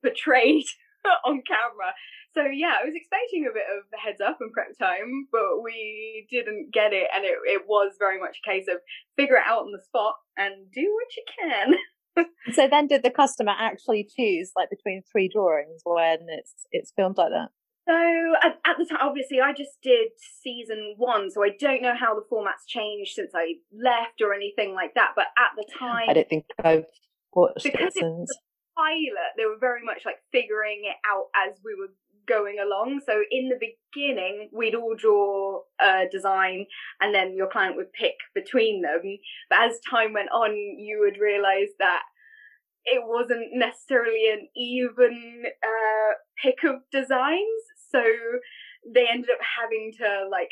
[0.03, 0.65] portrayed
[1.25, 1.93] on camera.
[2.33, 6.27] So yeah, I was expecting a bit of heads up and prep time, but we
[6.29, 8.77] didn't get it, and it, it was very much a case of
[9.15, 12.25] figure it out on the spot and do what you can.
[12.53, 17.17] so then, did the customer actually choose like between three drawings when it's it's filmed
[17.17, 17.49] like that?
[17.87, 17.95] So
[18.43, 20.09] at, at the time, obviously, I just did
[20.43, 24.73] season one, so I don't know how the format's changed since I left or anything
[24.73, 25.11] like that.
[25.15, 26.85] But at the time, I don't think I've
[27.33, 28.29] watched Because it since.
[28.77, 31.91] Pilot, they were very much like figuring it out as we were
[32.27, 33.01] going along.
[33.05, 36.65] So in the beginning, we'd all draw a design
[37.01, 39.01] and then your client would pick between them.
[39.49, 42.03] But as time went on, you would realize that
[42.85, 47.63] it wasn't necessarily an even uh, pick of designs.
[47.89, 48.03] So
[48.93, 50.51] they ended up having to like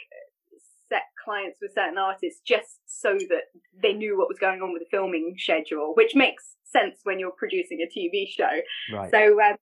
[1.25, 3.45] clients with certain artists just so that
[3.81, 7.31] they knew what was going on with the filming schedule, which makes sense when you're
[7.31, 8.61] producing a TV show.
[8.93, 9.11] Right.
[9.11, 9.55] So um,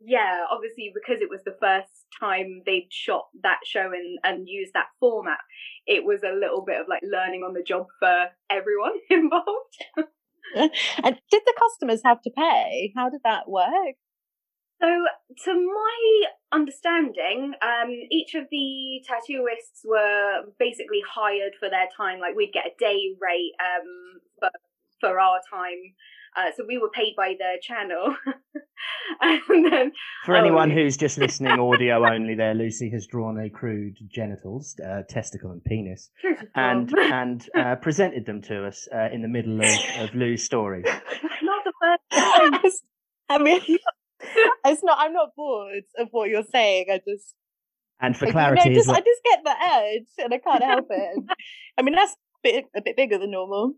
[0.00, 4.72] yeah, obviously because it was the first time they'd shot that show and and used
[4.74, 5.38] that format,
[5.86, 9.84] it was a little bit of like learning on the job for everyone involved.
[10.56, 12.92] and did the customers have to pay?
[12.96, 13.96] How did that work?
[14.80, 14.86] So,
[15.44, 22.20] to my understanding, um, each of the tattooists were basically hired for their time.
[22.20, 24.50] Like we'd get a day rate um, for
[25.00, 25.94] for our time.
[26.36, 28.14] Uh, so we were paid by the channel.
[29.20, 29.92] and then
[30.24, 34.76] For Oh, anyone who's just listening audio only, there Lucy has drawn a crude genitals,
[34.86, 36.10] uh, testicle, and penis,
[36.54, 40.84] and and uh, presented them to us uh, in the middle of, of Lou's story.
[40.84, 42.84] not the first
[43.30, 43.60] I mean,
[44.64, 44.98] it's not.
[45.00, 46.86] I'm not bored of what you're saying.
[46.92, 47.34] I just,
[48.00, 50.38] And for like, you clarity, know, just, well, I just get the edge, and I
[50.38, 51.24] can't help it.
[51.78, 53.74] I mean, that's a bit, a bit bigger than normal.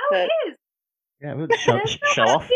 [0.00, 0.56] Oh, it is.
[1.20, 2.48] yeah, we'll show, show off.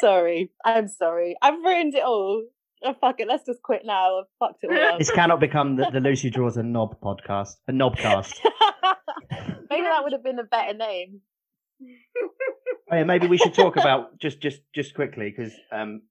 [0.00, 1.36] Sorry, I'm sorry.
[1.42, 2.44] I've ruined it all.
[2.82, 3.28] Oh, fuck it.
[3.28, 4.20] Let's just quit now.
[4.20, 4.98] I've fucked it all up.
[4.98, 8.38] This cannot become the, the Lucy draws a knob podcast, a knobcast.
[9.70, 11.20] Maybe that would have been a better name.
[12.92, 16.02] Oh, yeah, maybe we should talk about just just just quickly because um,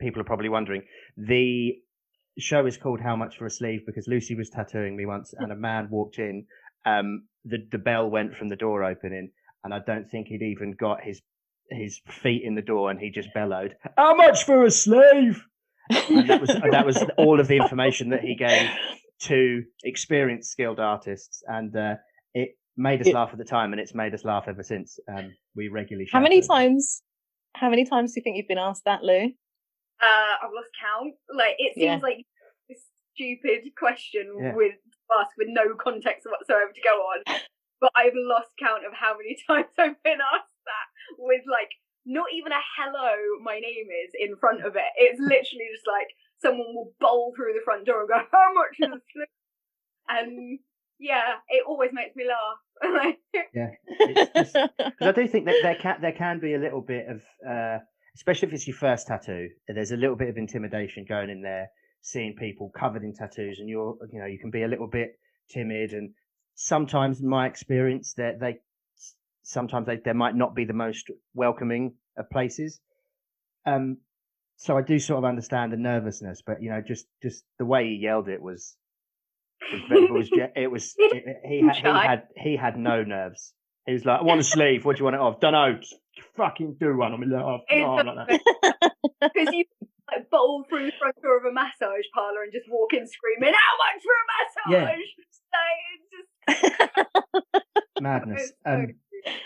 [0.00, 0.82] people are probably wondering.
[1.16, 1.74] The
[2.38, 5.52] show is called How Much for a Sleeve because Lucy was tattooing me once, and
[5.52, 6.46] a man walked in.
[6.84, 9.30] Um, the the bell went from the door opening,
[9.62, 11.22] and I don't think he'd even got his
[11.70, 15.42] his feet in the door, and he just bellowed, "How much for a sleeve?"
[16.08, 18.68] And that was that was all of the information that he gave
[19.20, 21.94] to experienced, skilled artists, and uh,
[22.34, 24.98] it made us It- laugh at the time, and it's made us laugh ever since.
[25.08, 26.08] Um, we regularly.
[26.12, 26.46] How many it.
[26.46, 27.02] times?
[27.54, 29.26] How many times do you think you've been asked that, Lou?
[30.02, 31.14] Uh, I've lost count.
[31.32, 31.98] Like it seems Yeah.
[32.02, 32.26] like
[32.70, 32.74] a
[33.14, 34.54] stupid question Yeah.
[34.54, 34.74] with
[35.20, 37.22] ask with no context whatsoever to go on.
[37.80, 40.86] But I've lost count of how many times I've been asked that
[41.18, 41.70] with like
[42.06, 44.90] not even a hello, my name is in front of it.
[44.96, 46.08] It's literally just like
[46.42, 49.28] someone will bowl through the front door and go, How much is this?
[50.08, 50.58] And
[50.98, 53.14] yeah, it always makes me laugh.
[53.54, 53.70] yeah,
[54.78, 57.78] Because I do think that there can there can be a little bit of, uh,
[58.14, 61.68] especially if it's your first tattoo, there's a little bit of intimidation going in there,
[62.00, 65.18] seeing people covered in tattoos, and you're you know you can be a little bit
[65.50, 66.12] timid, and
[66.54, 68.58] sometimes in my experience that they
[69.42, 72.80] sometimes they, they might not be the most welcoming of places.
[73.66, 73.98] Um,
[74.56, 77.86] so I do sort of understand the nervousness, but you know, just just the way
[77.88, 78.76] he yelled it was.
[79.72, 83.52] It was, it was it, he, had, he had he had no nerves.
[83.86, 84.84] He was like, "I want a sleeve.
[84.84, 85.40] What do you want it off?
[85.40, 85.78] Don't know.
[86.36, 88.92] Fucking do one." I'm like that.
[89.20, 89.64] Because you
[90.12, 93.54] like bowl through the front door of a massage parlour and just walk in screaming,
[93.54, 94.84] How much for a Yeah.
[94.84, 95.08] massage?
[96.48, 96.72] Like,
[97.40, 97.64] just
[98.00, 98.52] madness.
[98.66, 98.86] Um,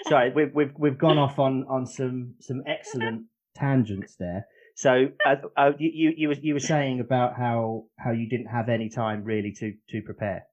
[0.06, 4.46] sorry, we've we've we've gone off on on some some excellent tangents there.
[4.78, 8.46] So uh, uh, you you you were you were saying about how how you didn't
[8.46, 10.44] have any time really to to prepare.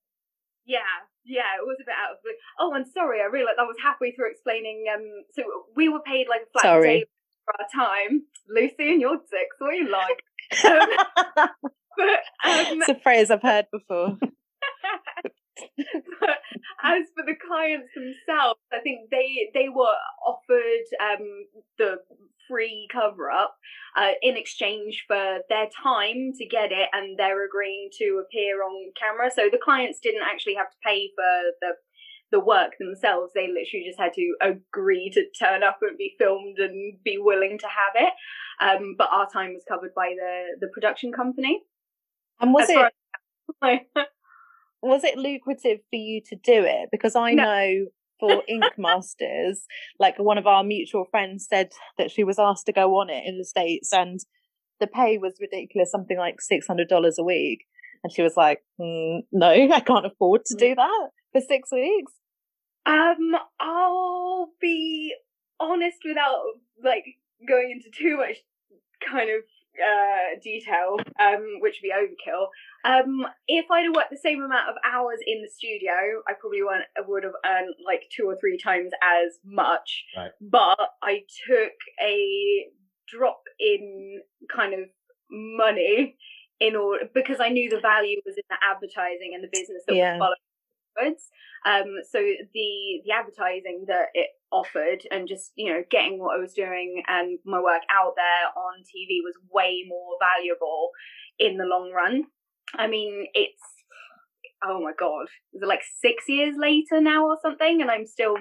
[0.65, 0.79] Yeah,
[1.23, 3.75] yeah, it was a bit out of the Oh, and sorry, I realised I was
[3.83, 4.85] halfway through explaining.
[4.91, 5.43] Um, so
[5.75, 6.99] we were paid like a flat Sorry.
[7.01, 7.05] day
[7.45, 8.23] for our time.
[8.49, 10.23] Lucy and your dicks, what you like?
[10.65, 10.89] Um,
[11.97, 14.17] but um, it's a phrase I've heard before.
[16.19, 16.37] but
[16.83, 21.45] as for the clients themselves, I think they they were offered um,
[21.77, 21.97] the
[22.47, 23.55] free cover up
[23.97, 28.91] uh, in exchange for their time to get it, and they're agreeing to appear on
[28.99, 29.29] camera.
[29.33, 31.73] So the clients didn't actually have to pay for the
[32.31, 33.31] the work themselves.
[33.33, 37.57] They literally just had to agree to turn up and be filmed and be willing
[37.59, 38.13] to have it.
[38.61, 41.61] Um, but our time was covered by the the production company.
[42.39, 42.91] And was As
[43.61, 44.07] it
[44.85, 46.89] was it lucrative for you to do it?
[46.91, 47.43] Because I No.
[47.43, 47.85] know
[48.19, 49.65] for Ink Masters,
[49.99, 53.23] like one of our mutual friends said that she was asked to go on it
[53.25, 54.19] in the States and
[54.79, 57.65] the pay was ridiculous, something like six hundred dollars a week.
[58.03, 62.13] And she was like, mm, "No, I can't afford to do that for six weeks."
[62.85, 65.15] Um, I'll be
[65.59, 66.43] honest without
[66.83, 67.05] like
[67.47, 68.37] going into too much
[69.09, 69.43] kind of
[69.79, 72.47] uh detail, um, which would be overkill.
[72.83, 75.93] Um, if I'd have worked the same amount of hours in the studio,
[76.27, 80.05] I probably would have earned like two or three times as much.
[80.15, 80.31] Right.
[80.41, 82.65] But I took a
[83.07, 84.21] drop in
[84.55, 84.89] kind of
[85.31, 86.15] money
[86.59, 89.95] in order because I knew the value was in the advertising and the business that
[89.95, 90.13] Yeah.
[90.13, 90.44] was following
[90.95, 91.29] afterwards.
[91.65, 96.41] Um, so the the advertising that it offered and just you know getting what I
[96.41, 100.91] was doing and my work out there on TV was way more valuable
[101.39, 102.23] in the long run.
[102.77, 103.61] I mean, it's
[104.63, 107.81] oh my god, is it like six years later now or something?
[107.81, 108.35] And I'm still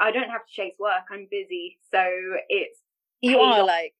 [0.00, 1.06] I don't have to chase work.
[1.12, 2.02] I'm busy, so
[2.48, 2.78] it's
[3.20, 3.66] You are off.
[3.66, 3.94] like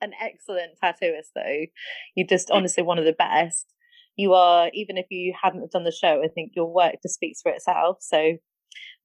[0.00, 1.66] an excellent tattooist, though.
[2.14, 3.66] You're just honestly one of the best.
[4.20, 7.40] You are, even if you hadn't done the show, I think your work just speaks
[7.40, 7.98] for itself.
[8.00, 8.38] So I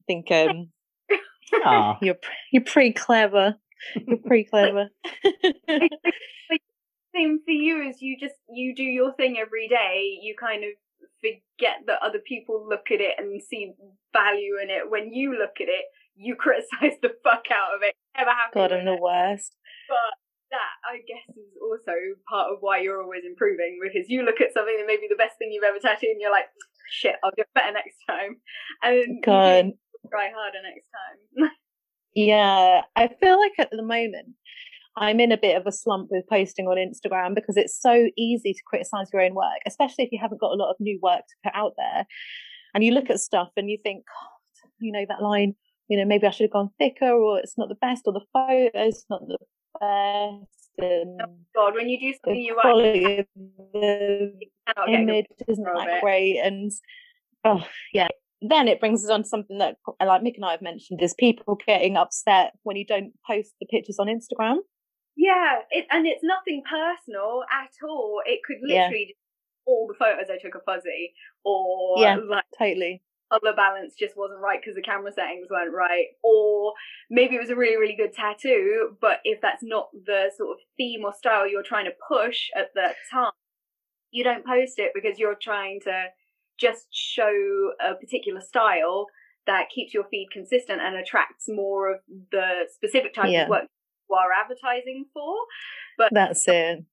[0.08, 0.70] think um,
[2.02, 2.18] you're
[2.52, 3.56] you're pretty clever.
[3.96, 4.90] You're pretty clever.
[7.16, 10.72] same for you as you just you do your thing every day you kind of
[11.22, 13.72] forget that other people look at it and see
[14.12, 17.96] value in it when you look at it you criticize the fuck out of it
[18.18, 19.56] never happy God, I'm the worst.
[19.88, 20.25] but
[20.56, 21.92] that i guess is also
[22.32, 25.20] part of why you're always improving because you look at something that may be the
[25.20, 26.48] best thing you've ever tattooed and you're like
[26.90, 28.38] shit i'll do better next time.
[28.84, 29.66] And then you do God,
[30.10, 31.52] try harder next time.
[32.16, 34.36] Yeah, I feel like at the moment
[34.96, 38.54] I'm in a bit of a slump with posting on Instagram because it's so easy
[38.54, 41.20] to criticize your own work, especially if you haven't got a lot of new work
[41.20, 42.06] to put out there.
[42.74, 45.56] And you look at stuff and you think, God, you know, that line,
[45.90, 48.26] you know, maybe I should have gone thicker or it's not the best or the
[48.32, 49.38] photo's not the
[49.82, 50.46] and
[51.56, 53.26] god when you do something you like quality
[53.74, 56.72] the you cannot get image isn't that great and
[57.44, 58.08] oh yeah
[58.42, 61.14] then it brings us on to something that like mick and i have mentioned is
[61.18, 64.58] people getting upset when you don't post the pictures on instagram
[65.16, 68.22] Yeah, it, and it's nothing personal at all.
[68.26, 68.88] It could Yeah.
[68.90, 69.20] literally just,
[69.66, 71.14] all the photos I took are fuzzy,
[71.46, 72.18] or Yeah.
[72.18, 73.02] like totally
[73.32, 76.74] color balance just wasn't right because the camera settings weren't right, or
[77.10, 80.58] maybe it was a really really good tattoo, but if that's not the sort of
[80.78, 83.32] theme or style you're trying to push at the time,
[84.12, 86.06] you don't post it because you're trying to
[86.60, 89.08] just show a particular style
[89.48, 92.00] that keeps your feed consistent and attracts more of
[92.32, 93.44] the specific type Yeah.
[93.44, 93.64] of work
[94.10, 95.36] you are advertising for.
[95.98, 96.84] But that's it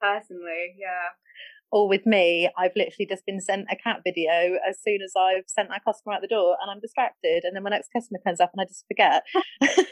[0.00, 1.10] personally, yeah.
[1.72, 5.44] Or with me, I've literally just been sent a cat video as soon as I've
[5.46, 7.44] sent that customer out the door and I'm distracted.
[7.44, 9.22] And then my next customer comes up and I just forget.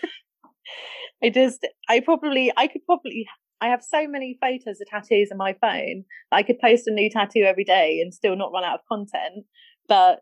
[1.22, 3.26] I just, I probably, I could probably,
[3.60, 6.04] I have so many photos of tattoos on my phone.
[6.30, 8.86] That I could post a new tattoo every day and still not run out of
[8.88, 9.46] content.
[9.88, 10.20] But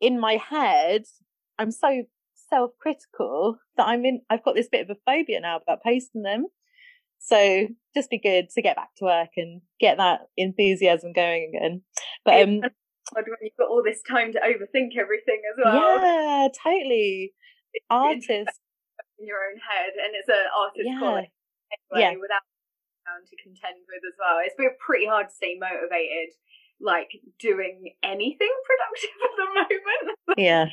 [0.00, 1.04] in my head,
[1.58, 2.04] I'm so
[2.50, 6.22] self critical that I'm in, I've got this bit of a phobia now about posting
[6.22, 6.46] them.
[7.18, 11.82] So just be good to get back to work and get that enthusiasm going again.
[12.24, 12.60] But um,
[13.12, 15.74] when you've got all this time to overthink everything as well.
[16.00, 17.34] Yeah, totally.
[17.90, 18.58] Artists
[19.18, 20.98] in your own head, and it's an artist Yeah.
[20.98, 21.32] quality
[21.92, 22.20] anyway, Yeah.
[22.20, 22.42] without
[23.30, 24.38] to contend with as well.
[24.44, 26.34] It's been pretty hard to stay motivated,
[26.78, 27.08] like
[27.38, 30.18] doing anything productive at the moment.
[30.36, 30.66] yeah,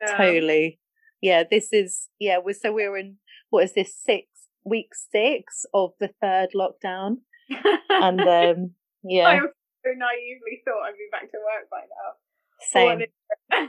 [0.00, 0.16] Yeah.
[0.16, 0.78] totally.
[1.20, 2.38] Yeah, this is yeah.
[2.38, 3.16] We're so we're in
[3.50, 4.26] what is this six
[4.66, 7.18] week six of the third lockdown,
[7.88, 8.70] and um
[9.04, 9.28] yeah.
[9.28, 12.98] I so naively thought I'd be back to work by now.
[12.98, 13.68] same.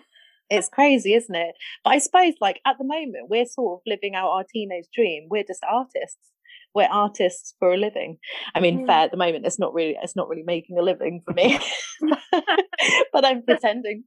[0.50, 1.56] It's crazy, isn't it?
[1.84, 5.28] But I suppose, like at the moment, we're sort of living out our teenage dream.
[5.30, 6.32] We're just artists.
[6.74, 8.18] We're artists for a living.
[8.56, 8.86] I mean, Mm.
[8.88, 11.60] fair at the moment, it's not really, it's not really making a living for me,
[13.12, 14.06] but I'm pretending.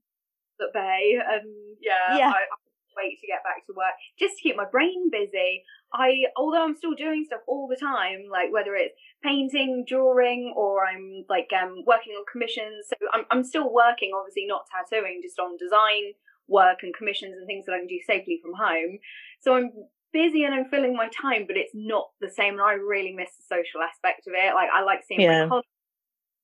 [0.61, 1.45] at bay and
[1.81, 2.29] yeah, Yeah.
[2.31, 2.57] I, I
[3.01, 5.65] wait to get back to work just to keep my brain busy.
[5.93, 8.95] I although I'm still doing stuff all the time, like whether it's
[9.25, 12.87] painting, drawing, or I'm like um working on commissions.
[12.89, 16.13] So I'm I'm still working, obviously not tattooing, just on design
[16.49, 18.99] work and commissions and things that I can do safely from home.
[19.41, 19.71] So I'm
[20.13, 22.55] busy and I'm filling my time, but it's not the same.
[22.55, 24.55] And I really miss the social aspect of it.
[24.55, 25.45] Like I like seeing Yeah.
[25.45, 25.69] my colleagues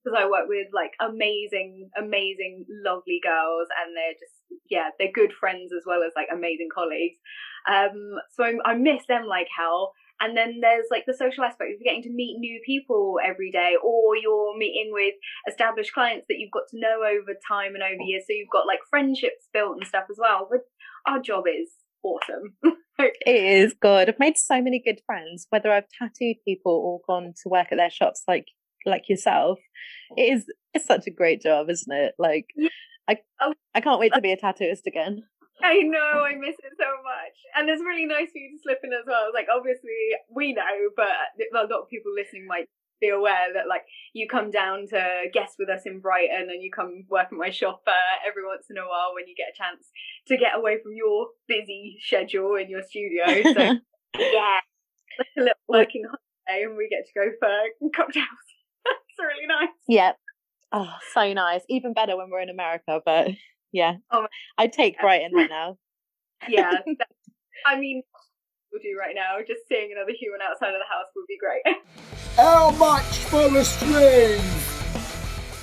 [0.07, 4.39] because I work with like amazing, amazing, lovely girls, and they're just
[4.71, 7.19] yeah, they're good friends as well as like amazing colleagues.
[7.67, 9.93] Um, so I, I miss them like hell.
[10.19, 13.75] And then there's like the social aspect of getting to meet new people every day,
[13.83, 15.15] or you're meeting with
[15.49, 18.23] established clients that you've got to know over time and over years.
[18.27, 20.49] So you've got like friendships built and stuff as well.
[20.49, 20.61] But
[21.07, 21.71] our job is
[22.03, 22.55] awesome.
[22.99, 24.09] It is good.
[24.09, 27.77] I've made so many good friends, whether I've tattooed people or gone to work at
[27.77, 28.47] their shops like
[28.87, 29.59] like yourself.
[30.17, 32.15] It is it's such a great job, isn't it?
[32.19, 32.69] Like Yeah.
[33.09, 33.55] I Oh.
[33.75, 35.25] I can't wait to be a tattooist again.
[35.63, 37.37] I know, I miss it so much.
[37.57, 39.31] And it's really nice for you to slip in as well.
[39.33, 42.69] Like, obviously, we know, but a lot of people listening might
[43.01, 46.71] be aware that, like, you come down to guest with us in Brighton and you
[46.71, 49.57] come work at my shop uh, every once in a while when you get a
[49.57, 49.89] chance
[50.29, 53.25] to get away from your busy schedule in your studio.
[53.43, 53.81] So,
[54.21, 54.61] yeah,
[55.19, 58.56] like a little working holiday and we get to go for cocktails.
[59.19, 59.69] It's really nice.
[59.89, 60.13] yeah.
[60.73, 61.63] Oh, so nice.
[61.69, 63.31] Even better when we're in America, but
[63.73, 63.95] yeah.
[64.11, 64.27] Oh,
[64.59, 65.79] I'd take Brighton right now.
[66.49, 66.71] Yeah.
[66.99, 67.09] that-
[67.65, 68.03] I mean,
[68.71, 69.39] we'll do right now.
[69.47, 71.77] Just seeing another human outside of the house would be great.
[72.37, 74.43] How much for a string?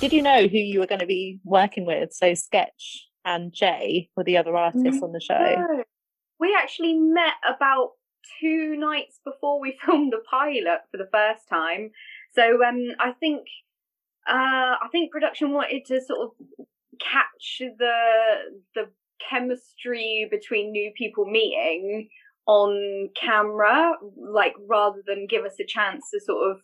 [0.00, 2.12] Did you know who you were going to be working with?
[2.12, 5.84] So Sketch and Jay were the other artists mm, on the show.
[6.40, 7.92] We actually met about
[8.40, 11.90] two nights before we filmed the pilot for the first time.
[12.34, 13.42] So um, I think
[14.28, 16.66] uh, I think production wanted to sort of
[17.00, 17.94] catch the
[18.74, 18.84] the
[19.30, 22.08] chemistry between new people meeting
[22.46, 26.58] on camera, like rather than give us a chance to sort of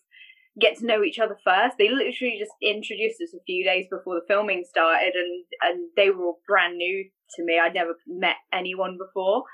[0.61, 1.77] get to know each other first.
[1.79, 6.11] They literally just introduced us a few days before the filming started, and and they
[6.11, 7.59] were all brand new to me.
[7.59, 9.45] I'd never met anyone before.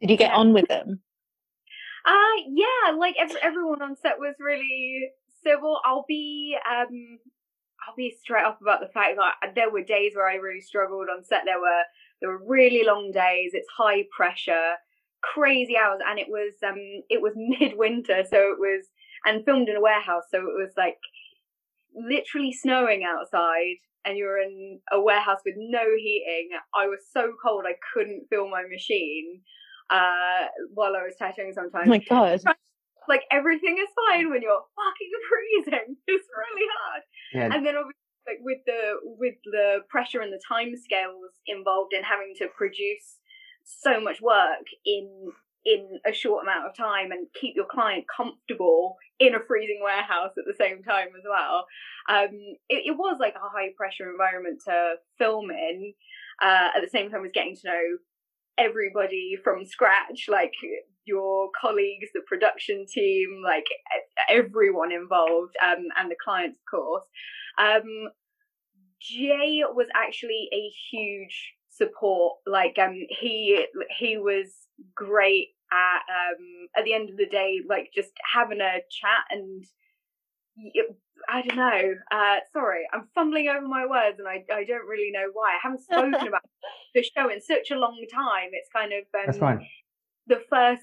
[0.00, 1.00] Did you get on with them?
[2.06, 5.10] Uh yeah, like every, everyone on set was really
[5.42, 5.80] civil.
[5.84, 7.18] I'll be um
[7.86, 11.08] I'll be straight up about the fact that there were days where I really struggled
[11.10, 11.42] on set.
[11.44, 11.82] There were
[12.20, 13.52] there were really long days.
[13.54, 14.74] It's high pressure,
[15.22, 16.78] crazy hours, and it was um
[17.10, 18.86] it was midwinter, so it was
[19.24, 20.98] and filmed in a warehouse, so it was like
[21.94, 23.76] literally snowing outside.
[24.04, 26.50] And you're in a warehouse with no heating.
[26.76, 29.40] I was so cold I couldn't feel my machine
[29.90, 31.88] uh, while I was tattooing Oh sometimes.
[31.88, 32.40] my god.
[33.08, 35.96] like everything is fine when you're fucking freezing.
[36.06, 37.02] It's really hard.
[37.32, 37.44] Yeah.
[37.56, 42.02] And then obviously like with the with the pressure and the time scales involved in
[42.02, 43.18] having to produce
[43.64, 45.08] so much work in
[45.64, 50.30] in a short amount of time and keep your client comfortable in a freezing warehouse
[50.38, 51.66] at the same time as well.
[52.08, 52.28] Um,
[52.68, 55.92] it, it was like a high pressure environment to film in.
[56.40, 57.82] Uh, at the same time as getting to know
[58.58, 60.52] everybody from scratch, like
[61.04, 63.66] your colleagues, the production team, like
[64.28, 67.04] everyone involved, um, and the clients, of course.
[67.58, 68.08] Um,
[69.00, 72.38] Jay was actually a huge support.
[72.46, 73.64] Like, um, he
[73.98, 74.46] he was
[74.94, 79.64] great at um at the end of the day, like just having a chat and
[81.28, 81.94] I don't know.
[82.10, 85.52] Uh, sorry, I'm fumbling over my words, and I I don't really know why.
[85.54, 86.42] I haven't spoken about
[86.94, 88.50] the show in such a long time.
[88.52, 89.66] It's kind of um, That's fine.
[90.26, 90.82] the first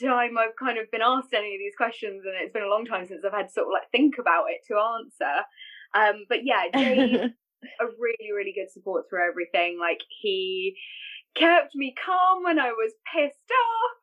[0.00, 2.84] time I've kind of been asked any of these questions, and it's been a long
[2.84, 5.44] time since I've had to sort of like think about it to answer.
[5.94, 7.32] Um, but yeah, Jay
[7.80, 9.78] a really, really good support through everything.
[9.80, 10.76] Like he
[11.38, 13.98] kept me calm when I was pissed off,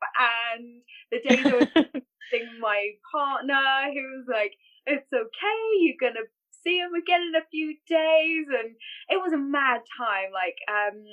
[0.57, 0.81] and
[1.11, 4.53] the days I was seeing my partner, who was like,
[4.85, 6.25] "It's okay, you're gonna
[6.63, 8.75] see him again in a few days," and
[9.09, 10.31] it was a mad time.
[10.33, 11.03] Like, um,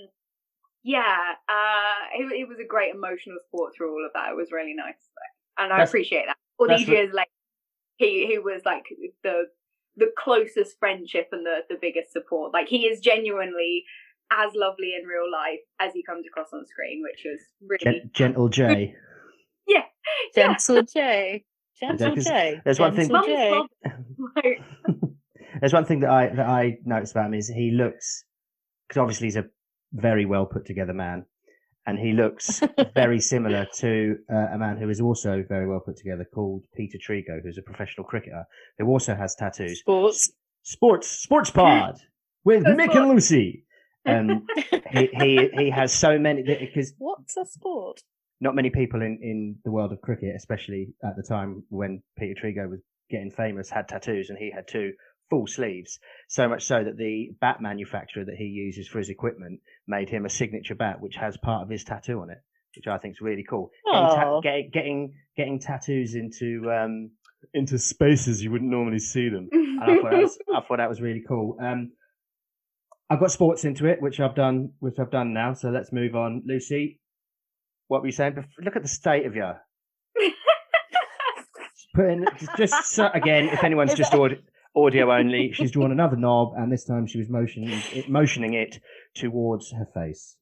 [0.82, 1.16] yeah,
[1.48, 4.30] uh, it, it was a great emotional support through all of that.
[4.30, 6.36] It was really nice, like, and I That's- appreciate that.
[6.58, 7.28] All these years later,
[7.96, 8.84] he he was like
[9.24, 9.46] the
[9.96, 12.52] the closest friendship and the the biggest support.
[12.52, 13.84] Like he is genuinely
[14.30, 18.10] as lovely in real life as he comes across on screen, which was really Gen-
[18.12, 18.94] Gentle Jay.
[19.66, 19.84] yeah.
[20.34, 21.44] Gentle Jay.
[21.78, 22.60] Gentle Yeah, 'cause Jay.
[22.64, 23.62] there's one thing- Jay.
[25.60, 28.24] There's one thing that I that I noticed about him is he looks
[28.88, 29.44] because obviously he's a
[29.92, 31.24] very well put together man,
[31.86, 32.60] and he looks
[32.94, 36.98] very similar to uh, a man who is also very well put together called Peter
[36.98, 38.44] Trego, who's a professional cricketer
[38.78, 39.80] who also has tattoos.
[39.80, 40.32] Sports.
[40.64, 41.96] Sports Sports Pod
[42.44, 43.64] with That's Mick what- and Lucy.
[44.06, 44.46] Um,
[44.90, 48.02] he, he he has so many because What's a sport?
[48.40, 52.34] not many people in, in the world of cricket, especially at the time when Peter
[52.42, 54.92] Trego was getting famous, had tattoos, and he had two
[55.30, 56.00] full sleeves.
[56.28, 60.26] So much so that the bat manufacturer that he uses for his equipment made him
[60.26, 62.38] a signature bat, which has part of his tattoo on it,
[62.74, 63.70] which I think is really cool.
[63.92, 64.40] Getting, ta- Aw.
[64.40, 67.10] getting, getting getting tattoos into um,
[67.54, 69.48] into spaces you wouldn't normally see them.
[69.52, 71.56] And I thought that was, I thought that was really cool.
[71.60, 71.92] Um,
[73.12, 75.52] I've got sports into it, which I've done, which I've done now.
[75.52, 76.42] So let's move on.
[76.46, 76.98] Lucy,
[77.88, 78.42] what were you saying?
[78.64, 79.50] Look at the state of you.
[81.94, 82.24] Put in
[82.56, 83.50] just so, again.
[83.50, 84.38] If anyone's just audio,
[84.74, 88.80] audio only, she's drawn another knob, and this time she was motioning it, motioning it
[89.14, 90.38] towards her face.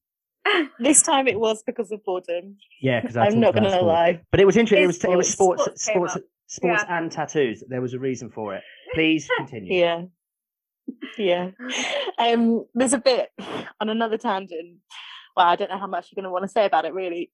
[0.79, 2.57] This time it was because of boredom.
[2.81, 4.21] Yeah, because I'm not going to lie.
[4.31, 4.85] But it was interesting.
[4.85, 6.17] It was, It's it was sports, sports sports,
[6.47, 6.99] sports, Yeah.
[6.99, 7.65] and tattoos.
[7.69, 8.63] There was a reason for it.
[8.95, 9.75] Please continue.
[9.75, 10.03] Yeah.
[11.19, 11.51] Yeah.
[12.19, 13.31] Um, there's a bit
[13.81, 14.79] on another tangent.
[15.37, 17.31] Well, I don't know how much you're going to want to say about it, really.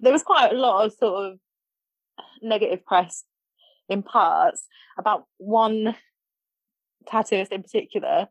[0.00, 1.38] There was quite a lot of sort of
[2.42, 3.24] negative press
[3.88, 4.66] in parts
[4.98, 5.96] about one
[7.06, 8.28] tattooist in particular.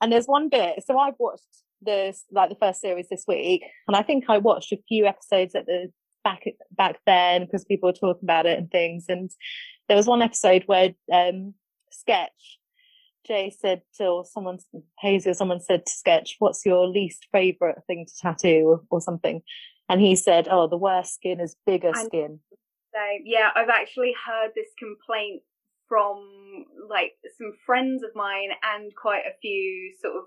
[0.00, 0.82] And there's one bit.
[0.86, 1.42] So I've watched
[1.80, 5.54] this, like the first series this week, and I think I watched a few episodes
[5.54, 5.90] at the
[6.24, 6.44] back
[6.76, 9.06] back then because people were talking about it and things.
[9.08, 9.30] And
[9.88, 11.54] there was one episode where um,
[11.90, 12.58] Sketch
[13.26, 14.58] Jay said to or someone
[14.98, 19.42] Hazy or someone said to Sketch, "What's your least favorite thing to tattoo or, something?"
[19.88, 22.40] And he said, "Oh, the worst skin is bigger I- skin."
[22.92, 25.42] So yeah, I've actually heard this complaint
[25.88, 30.24] from like some friends of mine and quite a few sort of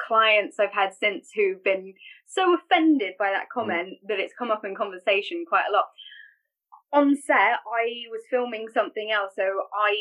[0.00, 1.94] clients I've had since who've been
[2.26, 3.52] so offended by that mm.
[3.52, 5.86] comment that it's come up in conversation quite a lot.
[6.90, 9.94] On set, I was filming something else, so I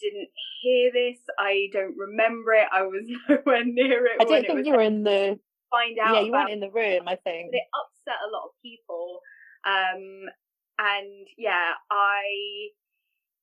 [0.00, 0.28] didn't
[0.62, 1.18] hear this.
[1.38, 2.68] I don't remember it.
[2.72, 5.98] I was nowhere near it I when don't think was you were in the find
[5.98, 6.14] out.
[6.14, 7.08] yeah, you weren't in the room.
[7.08, 9.20] I think but it upset a lot of people.
[9.66, 10.28] Um,
[10.78, 12.70] and yeah, I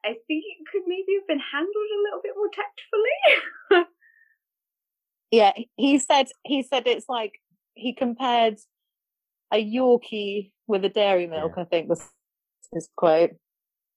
[0.06, 3.86] I think it could maybe have been handled a little bit more tactfully.
[5.32, 7.34] yeah, he said he said it's like
[7.74, 8.58] he compared
[9.52, 11.54] a Yorkie with a dairy milk.
[11.58, 12.08] I think was
[12.74, 13.32] his quote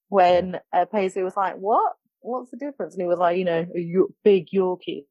[0.09, 1.93] when uh, Paisley was like, "What?
[2.21, 5.05] What's the difference?" And he was like, "You know, a big Yorkie."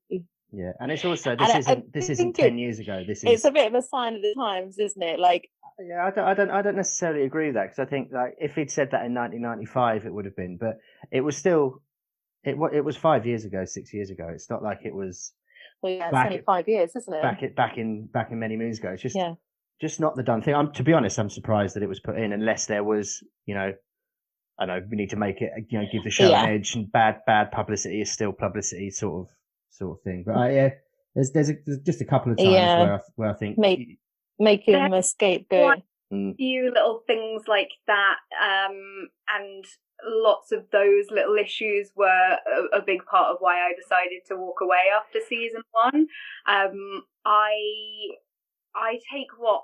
[0.53, 3.05] Yeah, and it's also this I- I isn't this isn't think it- ten years ago.
[3.07, 5.21] This is It's a bit of a sign of the times, isn't it?
[5.21, 5.49] Like,
[5.79, 8.35] Yeah, I don't, I don't, I don't necessarily agree with that because I think like
[8.41, 10.79] if he'd said that in 1995, it would have been, but
[11.13, 11.83] it was still,
[12.45, 14.29] it it was five years ago, six years ago.
[14.29, 15.33] It's not like it was
[15.83, 17.23] well, yeah, it's Back only five years, isn't it?
[17.23, 18.91] back it back in back in many moons ago.
[18.91, 19.35] It's just Yeah.
[19.81, 20.55] Just not the done thing.
[20.55, 23.55] I'm to be honest, I'm surprised that it was put in unless there was, you
[23.55, 23.73] know,
[24.59, 26.45] I know we need to make it, you know, give the show Yeah.
[26.45, 29.35] an edge, and bad bad publicity is still publicity, sort of
[29.71, 30.25] sort of thing.
[30.27, 30.69] But I, yeah,
[31.15, 32.79] there's there's, a, there's just a couple of times Yeah.
[32.83, 33.99] where I, where I think Make-
[34.39, 35.79] Make him a scapegoat.
[36.13, 39.65] Mm, few little things like that, um, and
[40.05, 44.35] lots of those little issues were a, a big part of why I decided to
[44.35, 46.09] walk away after season one.
[46.49, 47.53] Um, I
[48.75, 49.63] I take what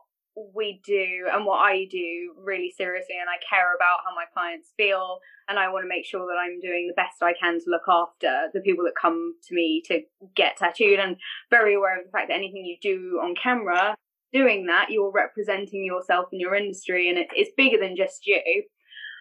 [0.54, 4.72] we do and what I do really seriously, and I care about how my clients
[4.76, 7.70] feel, and I want to make sure that I'm doing the best I can to
[7.70, 10.02] look after the people that come to me to
[10.34, 11.16] get tattooed, and
[11.50, 13.96] very aware of the fact that anything you do on camera
[14.32, 18.64] doing that, you're representing yourself in your industry, and it, it's bigger than just you.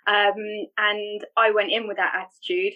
[0.08, 0.36] Um,
[0.78, 2.74] and I went in with that attitude,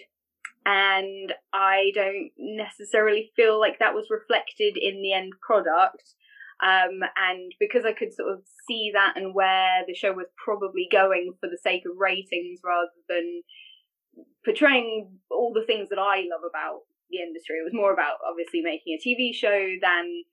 [0.64, 6.14] and I don't necessarily feel like that was reflected in the end product.
[6.62, 10.88] Um, and because I could sort of see that and where the show was probably
[10.92, 13.42] going for the sake of ratings rather than
[14.44, 18.60] portraying all the things that I love about the industry, it was more about obviously
[18.60, 20.24] making a TV show than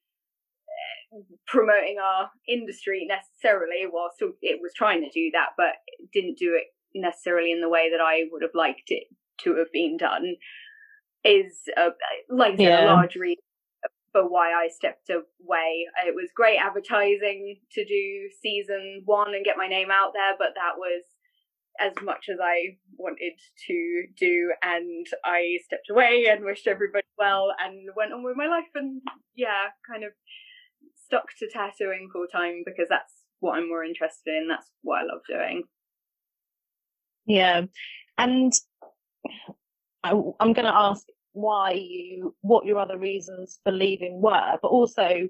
[1.16, 3.88] uh, promoting our industry necessarily.
[3.90, 5.80] Whilst it was trying to do that, but
[6.12, 9.06] didn't do it necessarily in the way that I would have liked it
[9.44, 10.36] to have been done
[11.24, 11.90] is uh,
[12.30, 12.86] like yeah.
[12.86, 13.44] a large reason
[14.18, 15.86] for why I stepped away.
[16.08, 20.56] It was great advertising to do season one and get my name out there, but
[20.56, 21.04] that was
[21.80, 23.34] as much as I wanted
[23.68, 28.48] to do, and I stepped away and wished everybody well and went on with my
[28.48, 29.02] life and
[29.36, 30.12] yeah, kind of
[31.06, 34.48] stuck to tattooing full time because that's what I'm more interested in.
[34.48, 35.64] That's what I love doing.
[37.28, 37.66] Yeah,
[38.18, 38.54] and
[40.04, 41.06] I, am going to ask
[41.38, 45.30] why you, what your other reasons for leaving were, but also,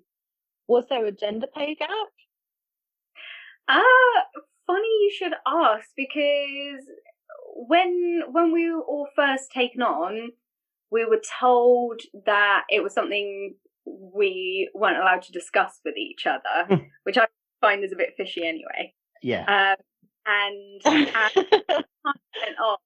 [0.67, 1.89] was there a gender pay gap?
[3.69, 6.85] Ah, uh, funny you should ask because
[7.67, 10.29] when when we were all first taken on,
[10.91, 13.55] we were told that it was something
[13.85, 16.83] we weren't allowed to discuss with each other, hmm.
[17.03, 17.27] which I
[17.61, 18.93] find is a bit fishy anyway.
[19.21, 19.75] Yeah.
[19.75, 19.75] Um,
[20.25, 21.45] and as time
[22.03, 22.77] went on,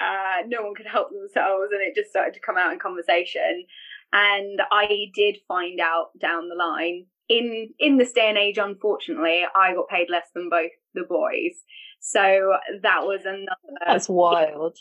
[0.00, 3.64] uh, no one could help themselves, and it just started to come out in conversation.
[4.12, 9.44] And I did find out down the line in in this day and age, unfortunately,
[9.54, 11.62] I got paid less than both the boys.
[12.00, 14.76] So that was another That's wild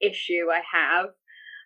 [0.00, 1.06] issue I have.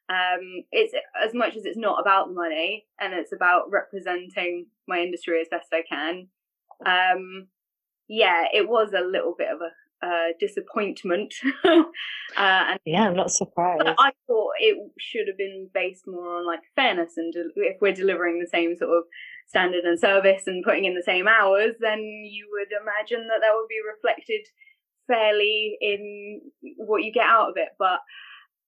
[0.09, 0.93] Um, it's
[1.25, 5.69] as much as it's not about money and it's about representing my industry as best
[5.73, 6.27] I can.
[6.85, 7.47] Um,
[8.09, 9.71] yeah, it was a little bit of a
[10.03, 11.35] uh, disappointment.
[11.65, 11.83] uh,
[12.37, 13.83] and yeah, I'm not surprised.
[13.87, 17.93] I thought it should have been based more on like fairness and de- if we're
[17.93, 19.05] delivering the same sort of
[19.47, 23.53] standard and service and putting in the same hours, then you would imagine that that
[23.55, 24.47] would be reflected
[25.07, 26.41] fairly in
[26.77, 27.71] what you get out of it.
[27.79, 28.01] But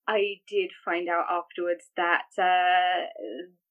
[0.08, 3.06] I did find out afterwards that uh,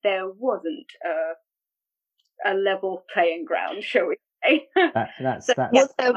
[0.04, 4.68] there wasn't a, a level playing ground, shall we say?
[4.76, 5.74] That, that's, so, that's...
[5.74, 6.14] Was, there...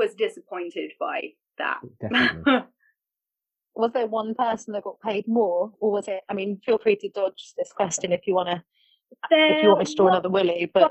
[0.00, 1.20] was disappointed by
[1.58, 1.80] that.
[2.00, 2.52] Definitely.
[3.74, 6.22] was there one person that got paid more, or was it?
[6.28, 8.62] I mean, feel free to dodge this question if you want to
[9.30, 10.90] if you want me to draw another Willie, but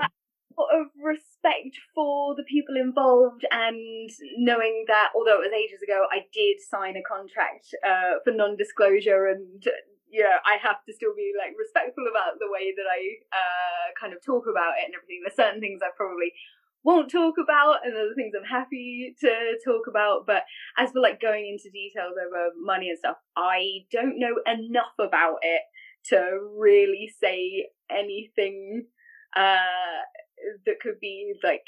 [0.58, 6.20] of respect for the people involved and knowing that although it was ages ago i
[6.36, 9.64] did sign a contract uh, for non-disclosure and
[10.12, 13.00] yeah i have to still be like respectful about the way that i
[13.32, 16.28] uh, kind of talk about it and everything there's certain things i probably
[16.82, 19.28] won't talk about and other things i'm happy to
[19.64, 20.42] talk about but
[20.78, 25.36] as for like going into details over money and stuff i don't know enough about
[25.42, 25.62] it
[26.04, 26.16] to
[26.56, 28.84] really say anything
[29.36, 29.56] uh,
[30.64, 31.62] that could be like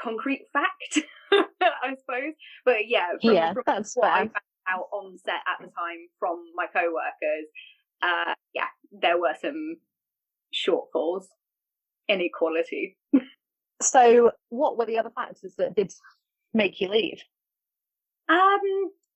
[0.00, 2.34] concrete fact, I suppose.
[2.64, 4.12] But yeah, from, yeah, from that's what fair.
[4.12, 4.32] I found
[4.68, 7.46] out on set at the time from my co-workers,
[8.02, 9.76] uh, yeah, there were some
[10.54, 11.26] shortfalls,
[12.08, 12.96] inequality.
[13.80, 15.92] so, what were the other factors that did
[16.54, 17.22] make you leave?
[18.28, 18.60] Um,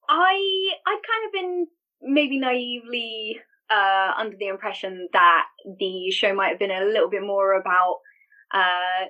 [0.09, 1.67] I I'd kind of been
[2.03, 3.41] maybe naively
[3.71, 5.45] uh, under the impression that
[5.79, 7.99] the show might have been a little bit more about
[8.53, 9.07] uh,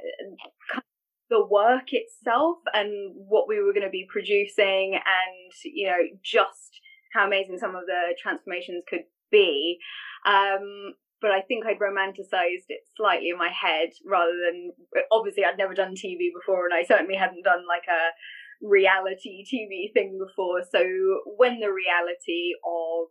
[1.30, 6.80] the work itself and what we were going to be producing, and you know just
[7.12, 9.78] how amazing some of the transformations could be.
[10.26, 14.72] Um, but I think I'd romanticized it slightly in my head rather than
[15.12, 19.92] obviously I'd never done TV before, and I certainly hadn't done like a reality TV
[19.92, 20.62] thing before.
[20.70, 20.80] So
[21.36, 23.08] when the reality of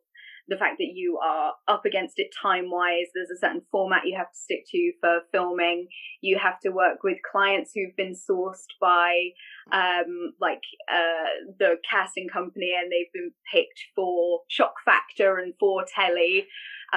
[0.49, 3.05] the fact that you are up against it time wise.
[3.13, 5.87] There's a certain format you have to stick to for filming.
[6.21, 9.29] You have to work with clients who've been sourced by
[9.71, 15.85] um, like uh, the casting company and they've been picked for shock factor and for
[15.93, 16.47] telly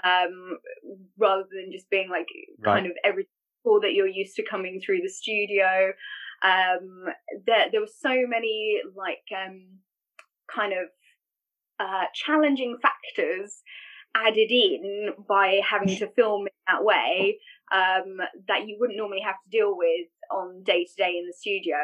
[0.05, 0.59] um,
[1.19, 2.29] rather than just being like
[2.61, 2.75] right.
[2.75, 3.27] kind of every
[3.81, 5.93] that you're used to coming through the studio.
[6.43, 7.05] Um,
[7.47, 9.79] there, there were so many like um,
[10.53, 10.89] kind of
[11.79, 13.63] uh, challenging factors
[14.15, 17.39] added in by having to film in that way
[17.73, 18.19] um,
[18.49, 21.77] that you wouldn't normally have to deal with on day to day in the studio.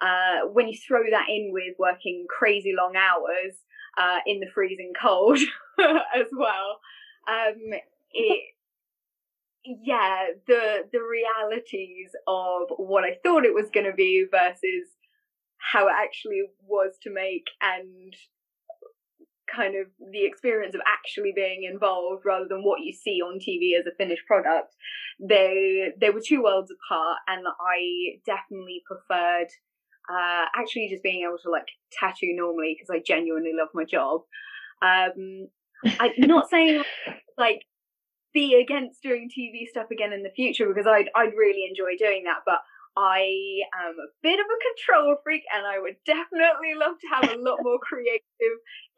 [0.00, 3.56] Uh, when you throw that in with working crazy long hours
[3.98, 5.38] uh, in the freezing cold
[5.80, 6.78] as well,
[7.28, 7.72] um,
[8.12, 8.40] it
[9.64, 14.88] yeah the the realities of what I thought it was going to be versus
[15.58, 18.14] how it actually was to make and
[19.54, 23.78] kind of the experience of actually being involved rather than what you see on TV
[23.78, 24.74] as a finished product.
[25.20, 29.48] They they were two worlds apart, and I definitely preferred
[30.10, 34.22] uh, actually just being able to like tattoo normally because I genuinely love my job.
[34.82, 35.48] Um,
[36.00, 36.82] I'm not saying
[37.38, 37.62] like
[38.34, 42.24] be against doing TV stuff again in the future because I'd I'd really enjoy doing
[42.24, 42.60] that, but
[42.96, 47.32] I am a bit of a control freak and I would definitely love to have
[47.32, 48.22] a lot more creative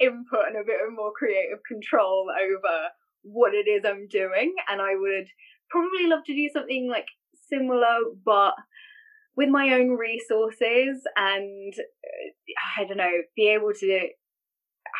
[0.00, 2.88] input and a bit of more creative control over
[3.22, 4.54] what it is I'm doing.
[4.68, 5.26] And I would
[5.70, 7.06] probably love to do something like
[7.48, 8.54] similar, but
[9.36, 14.08] with my own resources and uh, I don't know, be able to.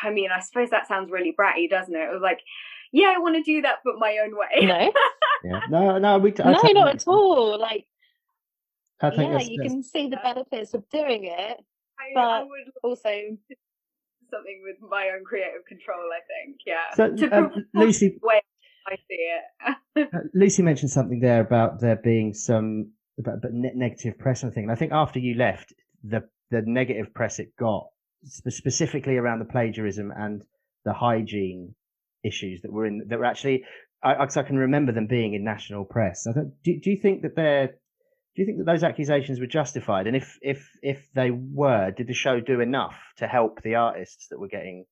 [0.03, 1.99] I mean, I suppose that sounds really bratty, doesn't it?
[1.99, 2.39] It was like,
[2.91, 4.65] yeah, I want to do that, but my own way.
[4.65, 4.91] No,
[5.43, 5.59] Yeah.
[5.69, 6.31] No, no, we.
[6.39, 7.59] I no, totally- not at all.
[7.59, 7.85] Like,
[9.01, 11.57] I think yeah, you can see the benefits of doing it.
[11.99, 13.09] I, I But- would Also,
[14.31, 15.99] something with my own creative control.
[15.99, 16.93] I think, yeah.
[16.95, 18.41] So, to um, Lucy, the way
[18.87, 19.75] I see it.
[19.97, 24.53] Uh, Lucy mentioned something there about there being some about, about ne- negative press and
[24.53, 24.63] thing.
[24.63, 25.73] And I think after you left,
[26.03, 27.94] the the negative press it got spe-
[28.25, 30.43] specifically around the plagiarism and
[30.83, 31.75] the hygiene
[32.23, 33.63] issues that were in that were actually.
[34.03, 36.27] I, I can remember them being in national press.
[36.27, 37.73] I do, do you think that they're
[38.35, 40.07] do you think that those accusations were justified?
[40.07, 44.27] And if if if they were, did the show do enough to help the artists
[44.29, 44.85] that were getting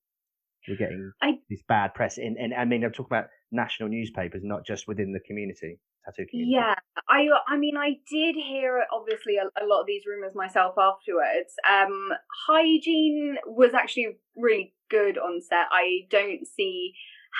[0.66, 2.16] were getting I- this bad press?
[2.16, 6.26] In and I mean, I'm talking about national newspapers, not just within the community, tattoo
[6.26, 6.52] community.
[6.52, 6.74] Yeah,
[7.08, 11.54] I I mean I did hear obviously a, a lot of these rumors myself afterwards.
[11.68, 12.10] Um,
[12.46, 15.66] hygiene was actually really good on set.
[15.70, 16.92] I don't see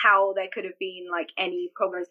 [0.02, 2.08] how there could have been like any problems.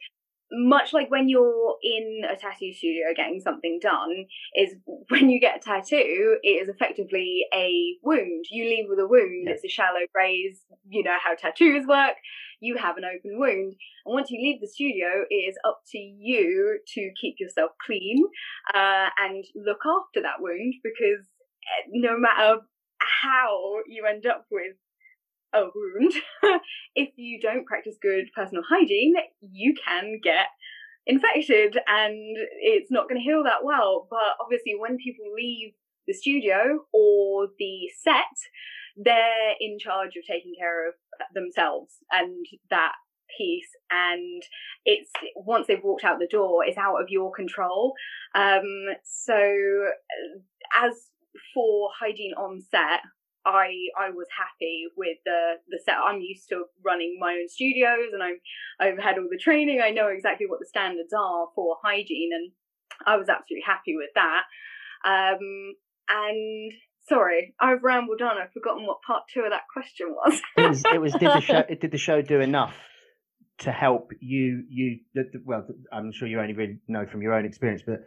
[0.56, 4.26] Much like when you're in a tattoo studio getting something done,
[4.56, 4.76] is
[5.10, 8.46] when you get a tattoo, it is effectively a wound.
[8.52, 9.48] You leave with a wound.
[9.48, 10.62] It's a shallow graze.
[10.88, 12.16] You know how tattoos work.
[12.60, 13.76] You have an open wound.
[14.06, 18.24] And once you leave the studio, it is up to you to keep yourself clean
[18.74, 21.26] uh, and look after that wound because
[21.66, 22.62] eh, no matter
[23.00, 24.76] how you end up with
[25.54, 26.14] a wound,
[26.96, 30.48] if you don't practice good personal hygiene, you can get
[31.06, 34.08] infected and it's not going to heal that well.
[34.10, 35.74] But obviously, when people leave
[36.08, 38.36] the studio or the set,
[38.96, 40.94] they're in charge of taking care of
[41.34, 42.94] themselves and that
[43.38, 43.70] piece.
[43.90, 44.44] And
[44.86, 47.94] it's once they've walked out the door it's out of your control.
[48.36, 49.34] Um so
[50.80, 50.94] as
[51.54, 53.02] for hygiene on set
[53.46, 53.70] i
[54.00, 55.96] i was happy with the the set.
[55.98, 58.38] I'm used to running my own studios and i'm
[58.80, 59.82] i've had all the training.
[59.84, 62.52] I know exactly what the standards are for hygiene and
[63.06, 64.44] i was absolutely happy with that.
[65.06, 65.76] Um
[66.10, 66.72] and
[67.08, 68.38] sorry i've rambled on.
[68.38, 70.42] I've forgotten what part two of that question was.
[70.58, 72.76] It was it was did the show did the show do enough
[73.60, 77.34] to help you you the, the- well i'm sure you only really know from your
[77.36, 78.00] own experience but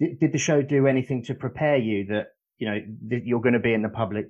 [0.00, 2.26] did, did the show do anything to prepare you that
[2.58, 4.26] you know that you're going to be in the public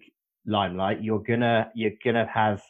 [0.46, 2.62] limelight you're gonna you're gonna have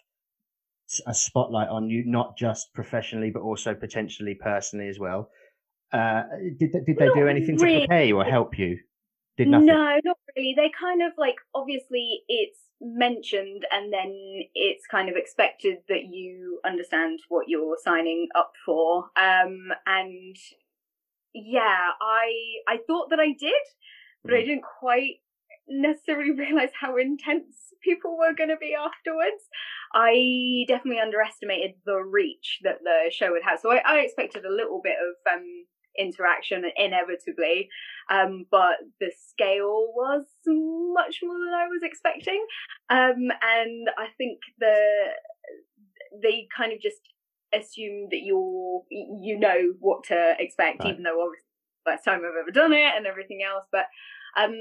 [1.07, 5.31] a spotlight on you not just professionally but also potentially personally as well
[5.93, 6.23] uh
[6.59, 7.81] did, they- did they do Not anything to really.
[7.81, 8.79] prepare you or help you
[9.39, 10.55] did nothing No, not really.
[10.55, 14.11] They kind of like obviously it's mentioned and then
[14.55, 19.05] it's kind of expected that you understand what you're signing up for.
[19.17, 20.37] Um and
[21.35, 22.33] yeah, I
[22.69, 23.63] I thought that I did,
[24.27, 24.47] but I Mm.
[24.47, 25.17] didn't quite
[25.69, 29.49] necessarily realize how intense people were going to be afterwards.
[29.95, 33.61] I definitely underestimated the reach that the show would have.
[33.61, 35.45] So I, I expected a little bit of um
[35.99, 37.69] interaction inevitably
[38.11, 42.45] um, but the scale was much more than I was expecting.
[42.91, 44.75] Um, and I think the
[46.23, 47.01] they kind of just
[47.55, 50.93] assume that you're you know what to expect, Right.
[50.93, 51.47] even though obviously
[51.85, 53.65] first time I've ever done it and everything else.
[53.73, 53.87] But
[54.39, 54.55] um,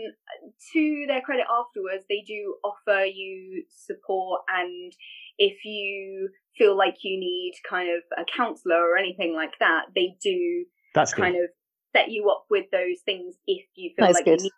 [0.74, 4.94] to their credit, afterwards they do offer you support, and
[5.38, 10.16] if you feel like you need kind of a counselor or anything like that, they
[10.22, 11.50] do that's good kind of
[11.96, 14.40] set you up with those things if you feel That's like good.
[14.40, 14.52] you need.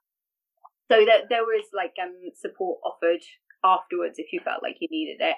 [0.91, 3.21] So that there was like um support offered
[3.63, 5.35] afterwards if you felt like you needed it.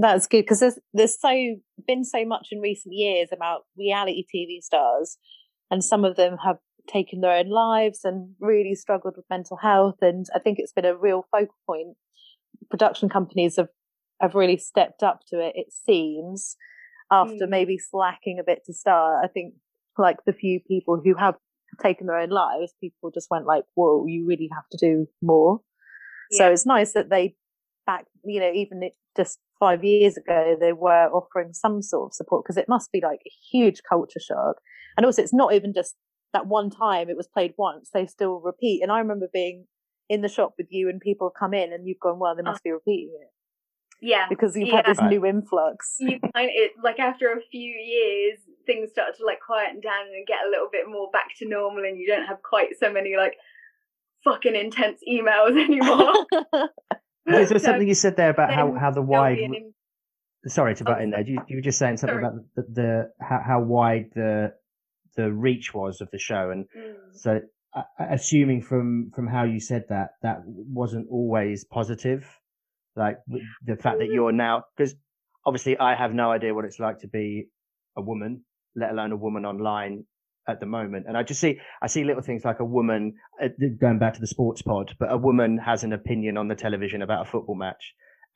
[0.00, 1.56] That's good because there's there's so
[1.86, 5.18] been so much in recent years about reality TV stars,
[5.70, 6.56] and some of them have
[6.88, 9.96] taken their own lives and really struggled with mental health.
[10.02, 11.96] And I think it's been a real focal point.
[12.70, 13.68] Production companies have
[14.20, 15.52] have really stepped up to it.
[15.54, 16.56] It seems
[17.12, 17.50] after Mm.
[17.50, 19.24] maybe slacking a bit to start.
[19.24, 19.54] I think
[19.96, 21.36] like the few people who have
[21.80, 25.60] taken their own lives, people just went like, "Whoa, you really have to do more."
[26.32, 27.36] So it's nice that they
[27.86, 32.44] back, you know, even just five years ago, they were offering some sort of support
[32.44, 34.56] because it must be like a huge culture shock.
[34.96, 35.94] And also, it's not even just
[36.32, 38.82] that one time it was played once, they still repeat.
[38.82, 39.66] And I remember being
[40.08, 42.42] in the shop with you and people have come in and you've gone, well, they
[42.42, 42.50] oh.
[42.50, 43.30] must be repeating it
[44.00, 44.26] Yeah.
[44.28, 45.10] because you've had this Right.
[45.10, 45.96] new influx.
[46.00, 50.26] you kind it like after a few years things start to like quieten down and
[50.26, 53.16] get a little bit more back to normal and you don't have quite so many
[53.16, 53.34] like
[54.24, 56.12] fucking intense emails anymore
[57.26, 59.36] Is there So something you said there about how, how the wide?
[59.36, 59.74] be an im-
[60.46, 60.86] Sorry to oh.
[60.86, 61.20] butt Oh, in there.
[61.22, 62.24] You, you were just saying something Sorry.
[62.26, 64.54] about the, the how, how wide the
[65.18, 66.94] the reach was of the show, and Mm.
[67.24, 67.30] so
[67.78, 67.82] uh,
[68.18, 70.38] assuming from from how you said that that
[70.82, 72.22] wasn't always positive,
[72.96, 73.18] like
[73.70, 74.94] the fact that you're now because
[75.46, 77.48] obviously I have no idea what it's like to be
[77.96, 78.32] a woman,
[78.82, 80.04] let alone a woman online
[80.52, 81.06] at the moment.
[81.08, 83.02] And I just see I see little things like a woman
[83.42, 83.48] uh,
[83.84, 87.02] going back to the sports pod, but a woman has an opinion on the television
[87.02, 87.84] about a football match,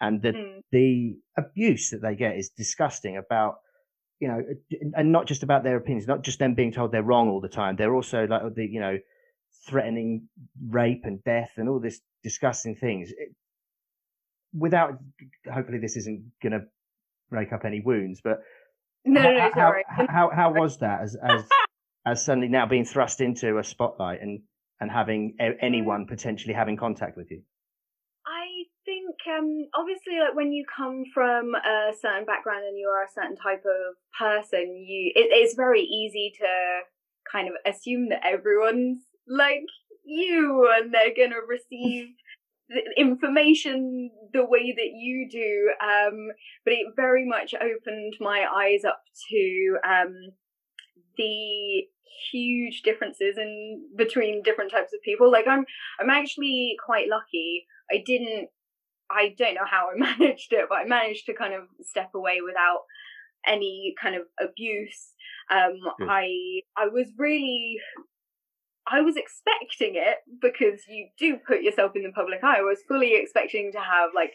[0.00, 0.60] and the Mm.
[0.72, 3.54] the abuse that they get is disgusting about
[4.22, 7.02] you know uh, and not just about their opinions not just them being told they're
[7.02, 8.96] wrong all the time they're also like the you know
[9.68, 10.28] threatening
[10.68, 13.10] rape and death and all this disgusting things.
[13.10, 13.34] It,
[14.56, 14.98] without
[15.52, 16.60] hopefully this isn't going to
[17.30, 18.42] break up any wounds but
[19.06, 19.82] no no no sorry.
[19.88, 21.44] how, how how was that as as
[22.04, 24.40] as suddenly now being thrust into a spotlight and
[24.80, 27.42] and having anyone potentially having contact with you
[29.38, 33.36] um, obviously like when you come from a certain background and you are a certain
[33.36, 36.46] type of person, you it, it's very easy to
[37.30, 39.64] kind of assume that everyone's like
[40.04, 42.08] you and they're gonna receive
[42.96, 45.72] information the way that you do.
[45.80, 46.28] Um,
[46.64, 50.32] but it very much opened my eyes up to um,
[51.16, 51.86] the
[52.30, 55.30] huge differences in between different types of people.
[55.30, 55.64] Like I'm
[56.00, 57.66] I'm actually quite lucky.
[57.90, 58.48] I didn't
[59.12, 62.38] I don't know how I managed it, but I managed to kind of step away
[62.44, 62.82] without
[63.46, 65.10] any kind of abuse.
[65.50, 65.80] Um.
[66.08, 67.78] I I was really
[68.86, 72.58] I was expecting it because you do put yourself in the public eye.
[72.58, 74.32] I was fully expecting to have like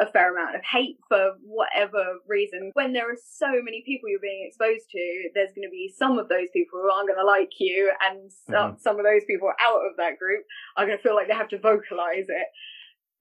[0.00, 2.70] a fair amount of hate for whatever reason.
[2.74, 6.18] When there are so many people you're being exposed to, there's going to be some
[6.18, 9.50] of those people who aren't going to like you, and some, some of those people
[9.60, 10.44] out of that group
[10.76, 12.48] are going to feel like they have to vocalize it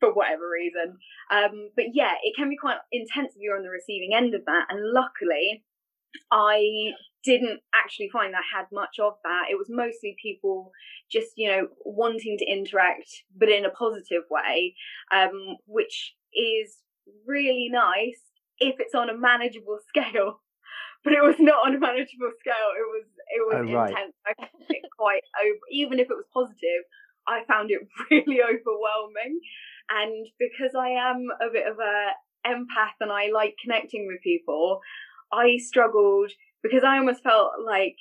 [0.01, 0.97] for whatever reason.
[1.31, 4.43] Um, but yeah, it can be quite intense if you're on the receiving end of
[4.45, 4.65] that.
[4.69, 5.63] And luckily,
[6.31, 6.91] I
[7.23, 9.45] didn't actually find that I had much of that.
[9.49, 10.71] It was mostly people
[11.09, 14.75] just, you know, wanting to interact, but in a positive way,
[15.13, 16.77] um, which is
[17.27, 18.19] really nice
[18.59, 20.41] if it's on a manageable scale.
[21.03, 22.69] But it was not on a manageable scale.
[22.77, 23.89] It was it was Oh, right.
[23.89, 24.13] intense.
[24.27, 25.57] I found it quite over.
[25.71, 26.83] Even if it was positive,
[27.27, 27.81] I found it
[28.11, 29.39] really overwhelming.
[29.91, 34.79] And because I am a bit of a empath and I like connecting with people,
[35.33, 36.31] I struggled
[36.63, 37.97] because I almost felt like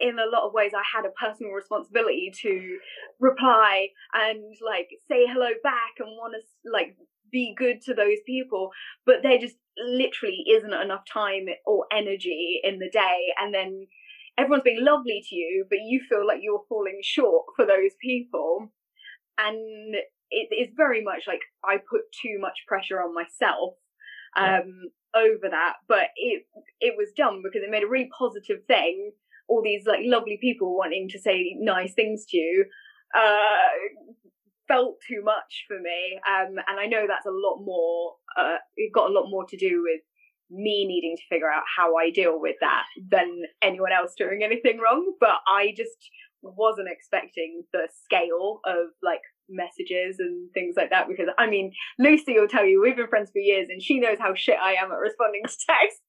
[0.00, 2.78] in a lot of ways I had a personal responsibility to
[3.20, 6.96] reply and like say hello back and want to like
[7.30, 8.70] be good to those people.
[9.06, 13.32] But there just literally isn't enough time or energy in the day.
[13.40, 13.86] And then
[14.36, 18.72] everyone's being lovely to you but you feel like you're falling short for those people.
[19.38, 19.94] And
[20.32, 23.74] it is very much like I put too much pressure on myself
[24.36, 26.44] um over that but it
[26.80, 29.12] it was dumb because it made a really positive thing.
[29.48, 32.64] All these like lovely people wanting to say nice things to you
[33.14, 34.02] uh
[34.68, 38.92] felt too much for me um and i know that's a lot more uh it
[38.94, 40.00] got a lot more to do with
[40.50, 44.78] me needing to figure out how i deal with that than anyone else doing anything
[44.78, 46.10] wrong but i just
[46.42, 52.34] wasn't expecting the scale of like messages and things like that because i mean lucy
[52.38, 54.90] will tell you we've been friends for years and she knows how shit i am
[54.92, 56.00] at responding to texts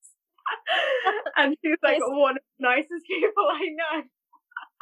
[1.38, 4.04] and she's like It's- one of the nicest people i know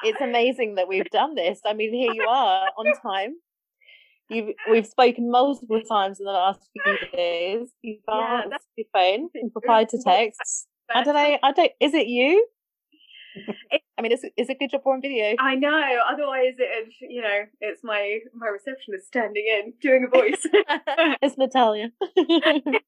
[0.04, 1.60] it's amazing that we've done this.
[1.64, 3.36] I mean, here you are on time.
[4.30, 7.68] You've we've spoken multiple times in the last few days.
[7.84, 10.66] You've Yeah, answered your phone and replied to texts.
[10.94, 11.38] I don't know.
[11.44, 11.72] I don't.
[11.80, 12.48] Is it you?
[13.98, 15.36] I mean, is it, is a good job we're on video?
[15.40, 16.00] I know.
[16.10, 20.42] Otherwise, it you know it's my my receptionist standing in doing a voice.
[21.22, 21.92] it's Natalia.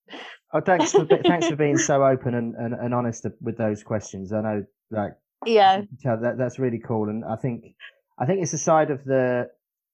[0.55, 4.31] Oh, thanks for thanks for being so open and, and, and honest with those questions.
[4.31, 5.13] I know, like,
[5.47, 7.73] yeah, you tell that that's really cool, and I think
[8.19, 9.49] I think it's a side of the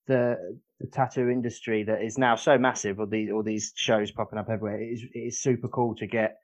[0.07, 2.99] the, the tattoo industry that is now so massive.
[2.99, 4.81] All these all these shows popping up everywhere.
[4.81, 6.39] It is, it is super cool to get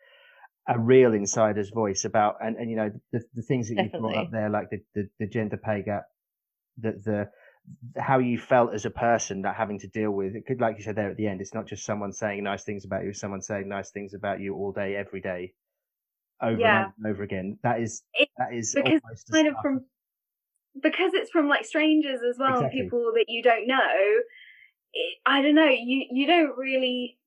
[0.67, 4.15] a real insider's voice about and, and you know the, the things that you brought
[4.17, 6.05] up there, like the, the, the gender pay gap,
[6.77, 7.29] the the
[8.01, 10.83] how you felt as a person that having to deal with it could like you
[10.83, 13.19] said there at the end it's not just someone saying nice things about you it's
[13.19, 15.51] someone saying nice things about you all day every day
[16.43, 16.91] over Yeah.
[16.97, 19.01] and over again that is It- that is because
[19.31, 19.83] kind of from
[20.81, 22.81] because it's from like strangers as well, Exactly.
[22.83, 24.19] people that you don't know.
[24.93, 25.69] It, I don't know.
[25.69, 27.17] You you don't really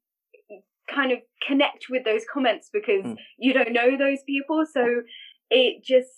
[0.95, 3.17] kind of connect with those comments because Mm.
[3.39, 4.65] you don't know those people.
[4.73, 5.03] So
[5.51, 6.09] it just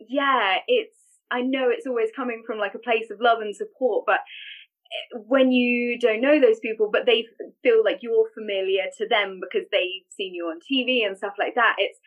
[0.00, 0.96] yeah, it's.
[1.30, 5.18] I know it's always coming from like a place of love and support, but eh,
[5.26, 7.26] when you don't know those people, but they
[7.62, 11.54] feel like you're familiar to them because they've seen you on TV and stuff like
[11.54, 11.98] that, it's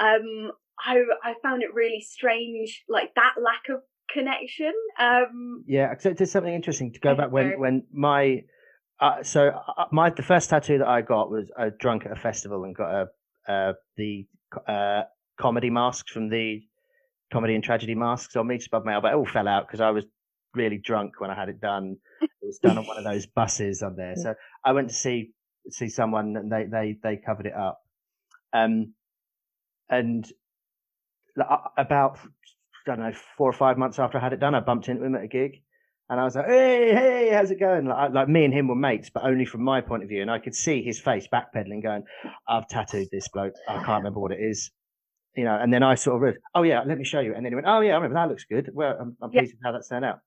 [0.00, 0.52] um
[0.84, 4.72] I I found it really strange, like that lack of connection.
[4.98, 8.42] Um, Yeah, so there's something interesting to go back when when my
[9.00, 12.16] uh, so uh, my the first tattoo that I got was I drunk at a
[12.16, 14.26] festival and got a uh, the
[14.66, 15.02] uh,
[15.40, 16.62] comedy masks from the
[17.32, 19.08] comedy and tragedy masks on me just above my elbow.
[19.08, 20.04] It all fell out because I was
[20.54, 21.96] really drunk when I had it done.
[22.20, 24.14] It was done on one of those buses on there.
[24.16, 24.34] So
[24.64, 25.32] I went to see
[25.70, 27.80] see someone and they they they covered it up.
[28.52, 28.94] Um,
[29.88, 30.30] and
[31.40, 32.28] uh, about I
[32.86, 35.14] don't know four or five months after I had it done, I bumped into him
[35.14, 35.62] at a gig.
[36.12, 38.74] And I was like, "Hey, hey, how's it going?" Like, like me and him were
[38.74, 40.20] mates, but only from my point of view.
[40.20, 42.04] And I could see his face backpedaling, going,
[42.46, 43.54] "I've tattooed this bloke.
[43.66, 44.70] I can't remember what it is."
[45.34, 45.56] You know.
[45.58, 47.54] And then I sort of, read, "Oh yeah, let me show you." And then he
[47.54, 48.68] went, "Oh yeah, I remember that looks good.
[48.74, 49.40] Well, I'm, I'm Yeah.
[49.40, 50.20] pleased with how that's turned out."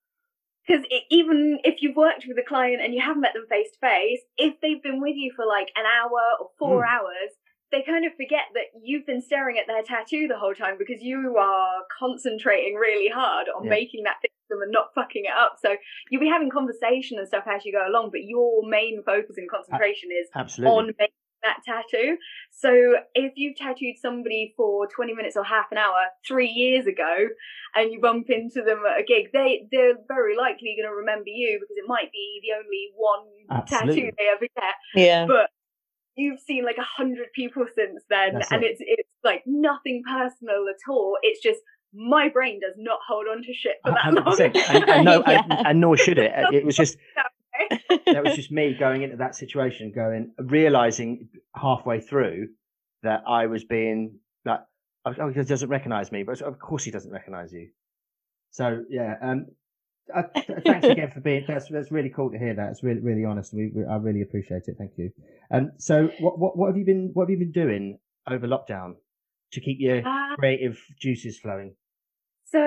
[0.67, 3.77] because even if you've worked with a client and you haven't met them face to
[3.79, 6.89] face, if they've been with you for like an hour or four Mm.
[6.89, 7.29] hours,
[7.71, 11.03] they kind of forget that you've been staring at their tattoo the whole time because
[11.03, 13.69] you are concentrating really hard on Yeah.
[13.69, 15.57] making that fit them and not fucking it up.
[15.61, 15.75] So
[16.09, 19.49] you'll be having conversation and stuff as you go along, but your main focus and
[19.49, 20.75] concentration is Absolutely.
[20.75, 22.17] on making that tattoo.
[22.51, 27.27] So if you've tattooed somebody for 20 minutes or half an hour three years ago
[27.75, 31.29] and you bump into them at a gig, they, they're very likely going to remember
[31.29, 34.01] you because it might be the only one Absolutely.
[34.01, 34.75] tattoo they ever get.
[34.95, 35.25] Yeah.
[35.27, 35.49] But
[36.15, 38.71] you've seen like a hundred people since then That's and it.
[38.71, 41.17] it's it's like nothing personal at all.
[41.21, 41.59] It's just
[41.93, 44.33] my brain does not hold on to shit for that hundred long.
[44.33, 44.57] percent.
[44.69, 45.41] And, and no, Yeah.
[45.49, 46.31] and, and nor should it.
[46.53, 46.97] It was just
[48.07, 52.49] that was just me going into that situation, going realizing halfway through
[53.03, 54.59] that I was being like,
[55.05, 57.69] oh, he doesn't recognize me, but of course he doesn't recognize you.
[58.51, 59.45] So yeah, um,
[60.13, 61.45] uh, th- thanks again for being.
[61.47, 62.69] That's that's really cool to hear that.
[62.71, 63.53] It's really really honest.
[63.53, 64.75] We, we I really appreciate it.
[64.77, 65.11] Thank you.
[65.51, 68.95] Um, so what what what have you been what have you been doing over lockdown
[69.55, 71.75] to keep your Uh, creative juices flowing?
[72.45, 72.61] So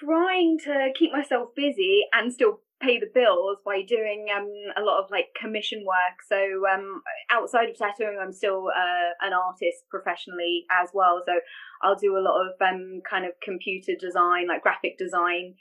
[0.00, 5.02] trying to keep myself busy and still pay the bills by doing um a lot
[5.02, 6.22] of like commission work.
[6.26, 6.38] So
[6.72, 11.22] um outside of tattooing, I'm still uh, an artist professionally as well.
[11.26, 11.34] So
[11.82, 15.56] I'll do a lot of um kind of computer design, like graphic design,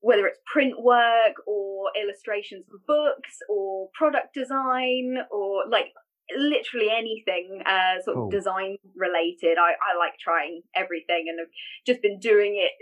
[0.00, 5.92] whether it's print work or illustrations for books or product design or like
[6.36, 8.26] literally anything uh sort Cool.
[8.26, 11.52] of design related i i like trying everything and I've
[11.86, 12.72] just been doing it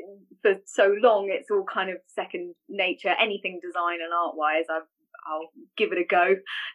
[0.42, 4.86] for so long it's all kind of second nature anything design and art wise i've
[5.26, 6.34] I'll give it a go.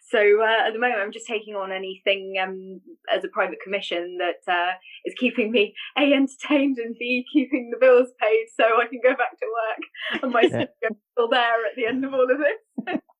[0.09, 2.79] So uh, at the moment, I'm just taking on anything um,
[3.13, 4.71] as a private commission that uh,
[5.05, 9.15] is keeping me a entertained and b keeping the bills paid, so I can go
[9.15, 10.65] back to work and my Yeah.
[11.11, 12.99] still there at the end of all of this.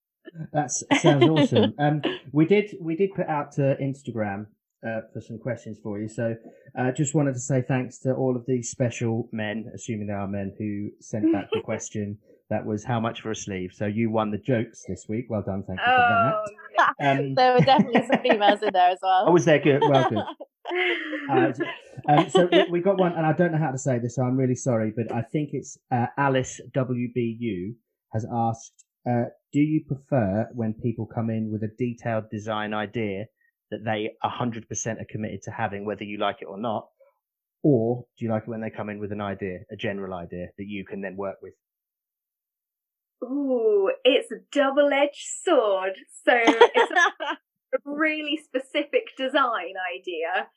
[0.53, 1.73] That sounds awesome.
[1.79, 2.01] Um,
[2.31, 4.47] we did we did put out to Instagram
[4.85, 6.07] uh, for some questions for you.
[6.07, 6.35] So
[6.77, 10.27] uh, just wanted to say thanks to all of these special men, assuming they are
[10.27, 12.17] men, who sent back the question.
[12.49, 13.71] That was how much for a sleeve.
[13.73, 15.25] So you won the jokes this week.
[15.29, 16.43] Well done, thank you for Oh,
[16.77, 17.19] that.
[17.19, 19.25] Um, there were definitely some females in there as well.
[19.27, 19.59] I was there.
[19.59, 19.81] Good.
[19.81, 20.23] Well, good.
[21.31, 21.51] Uh,
[22.09, 24.23] um, so we, we got one, and I don't know how to say this, so
[24.23, 27.73] I'm really sorry, but I think it's uh, Alice WBU
[28.13, 33.25] has asked, uh, do you prefer when people come in with a detailed design idea
[33.71, 36.87] that they 100% are committed to having, whether you like it or not?
[37.63, 40.47] Or do you like it when they come in with an idea, a general idea
[40.57, 41.53] that you can then work with?
[43.23, 45.97] Ooh, it's a double-edged sword.
[46.25, 47.37] So it's a
[47.85, 50.47] really specific design idea.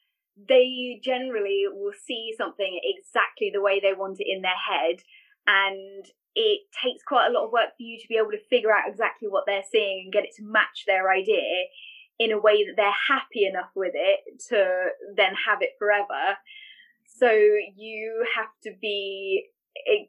[0.49, 5.03] They generally will see something exactly the way they want it in their head,
[5.47, 8.73] and it takes quite a lot of work for you to be able to figure
[8.73, 11.67] out exactly what they're seeing and get it to match their idea
[12.19, 16.37] in a way that they're happy enough with it to then have it forever.
[17.07, 17.31] So
[17.77, 19.49] you have to be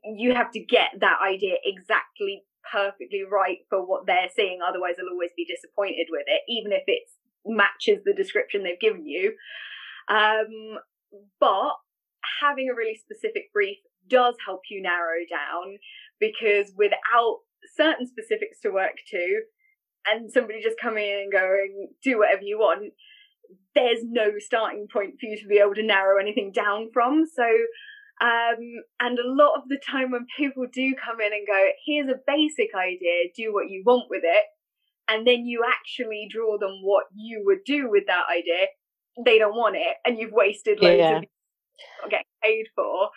[0.04, 5.12] you have to get that idea exactly perfectly right for what they're seeing otherwise they'll
[5.12, 7.04] always be disappointed with it even if it
[7.46, 9.34] matches the description they've given you
[10.10, 10.78] um,
[11.40, 11.74] but
[12.42, 15.78] having a really specific brief does help you narrow down
[16.22, 17.40] because without
[17.76, 19.42] certain specifics to work to,
[20.08, 22.94] and somebody just coming in and going, do whatever you want,
[23.76, 27.26] there's no starting point for you to be able to narrow anything down from.
[27.36, 27.44] So,
[28.22, 28.58] um,
[29.00, 32.20] and a lot of the time when people do come in and go, here's a
[32.26, 34.46] basic idea, do what you want with it,
[35.08, 38.68] and then you actually draw them what you would do with that idea,
[39.26, 41.22] they don't want it, and you've wasted loads Yeah.
[42.04, 43.10] of getting paid for.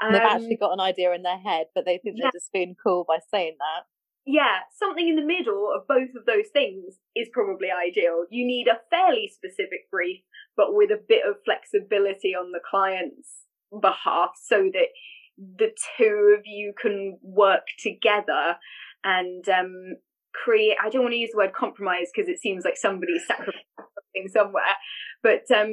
[0.00, 2.24] And they've Um, actually got an idea in their head, but they think yeah.
[2.24, 3.84] they're just being cool by saying that.
[4.26, 8.24] yeah, something in the middle of both of those things is probably ideal.
[8.30, 10.20] You need a fairly specific brief,
[10.56, 13.44] but with a bit of flexibility on the client's
[13.80, 14.88] behalf so that
[15.38, 18.56] the two of you can work together
[19.04, 19.96] and um,
[20.34, 20.76] create.
[20.82, 24.28] I don't want to use the word compromise because it seems like somebody's sacrificing something
[24.32, 24.76] somewhere,
[25.22, 25.72] but um,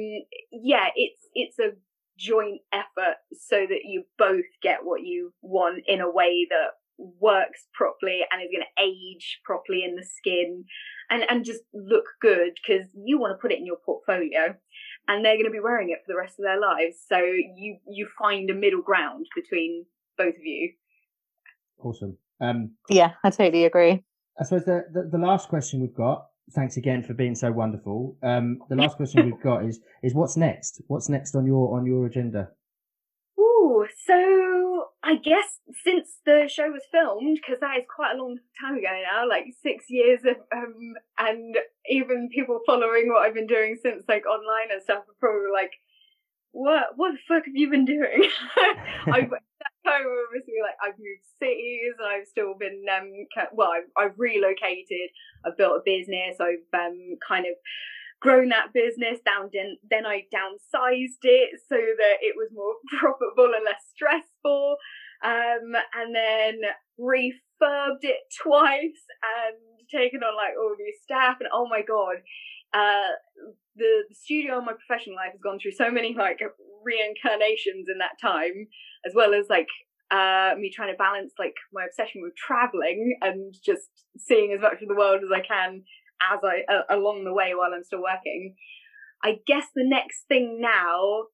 [0.50, 1.72] yeah, it's it's a
[2.18, 6.72] joint effort so that you both get what you want in a way that
[7.20, 10.64] works properly and is going to age properly in the skin
[11.10, 14.52] and and just look good because you want to put it in your portfolio
[15.06, 17.78] and they're going to be wearing it for the rest of their lives so you
[17.88, 20.72] you find a middle ground between both of you
[21.78, 22.16] Awesome.
[22.40, 24.04] Um, Yeah, I totally agree.
[24.40, 28.16] I suppose the, the, the last question we've got, thanks again for being so wonderful.
[28.22, 30.82] Um, the last question we've got is, is what's next?
[30.88, 32.50] What's next on your, on your agenda?
[33.38, 38.38] Ooh, so I guess since the show was filmed, because that is quite a long
[38.60, 41.56] time ago now, like six years of, um, and
[41.88, 45.72] even people following what I've been doing since like online and stuff are probably like,
[46.52, 48.28] what, what the fuck have you been doing?
[49.06, 49.30] I've,
[49.84, 53.10] time obviously like I've moved cities and I've still been, um,
[53.52, 55.10] well, I've, I've relocated,
[55.44, 57.54] I've built a business, I've, um, kind of
[58.20, 63.54] grown that business down then then I downsized it so that it was more profitable
[63.54, 64.76] and less stressful
[65.24, 66.60] um and then
[66.98, 69.56] refurbed it twice and
[69.90, 72.16] taken on like all new staff and oh my god
[72.74, 73.14] uh
[73.76, 76.40] the, the studio in my professional life has gone through so many like
[76.82, 78.66] reincarnations in that time
[79.08, 79.68] as well as like
[80.10, 83.88] uh me trying to balance like my obsession with traveling and just
[84.18, 85.82] seeing as much of the world as I can
[86.20, 88.54] as I uh, along the way while I'm still working.
[89.22, 91.24] I guess the next thing now,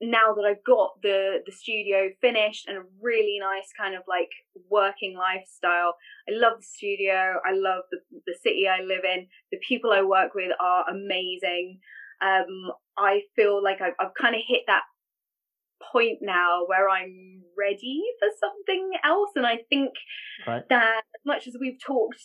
[0.00, 4.30] now that I've got the the studio finished and a really nice kind of like
[4.70, 5.94] working lifestyle,
[6.28, 7.40] I love the studio.
[7.46, 9.26] I love the the city I live in.
[9.50, 11.80] The people I work with are amazing.
[12.22, 14.82] Um, I feel like I've, I've kind of hit that
[15.90, 19.92] point now where I'm ready for something else, and I think
[20.46, 20.68] Right.
[20.68, 22.20] that as much as we've talked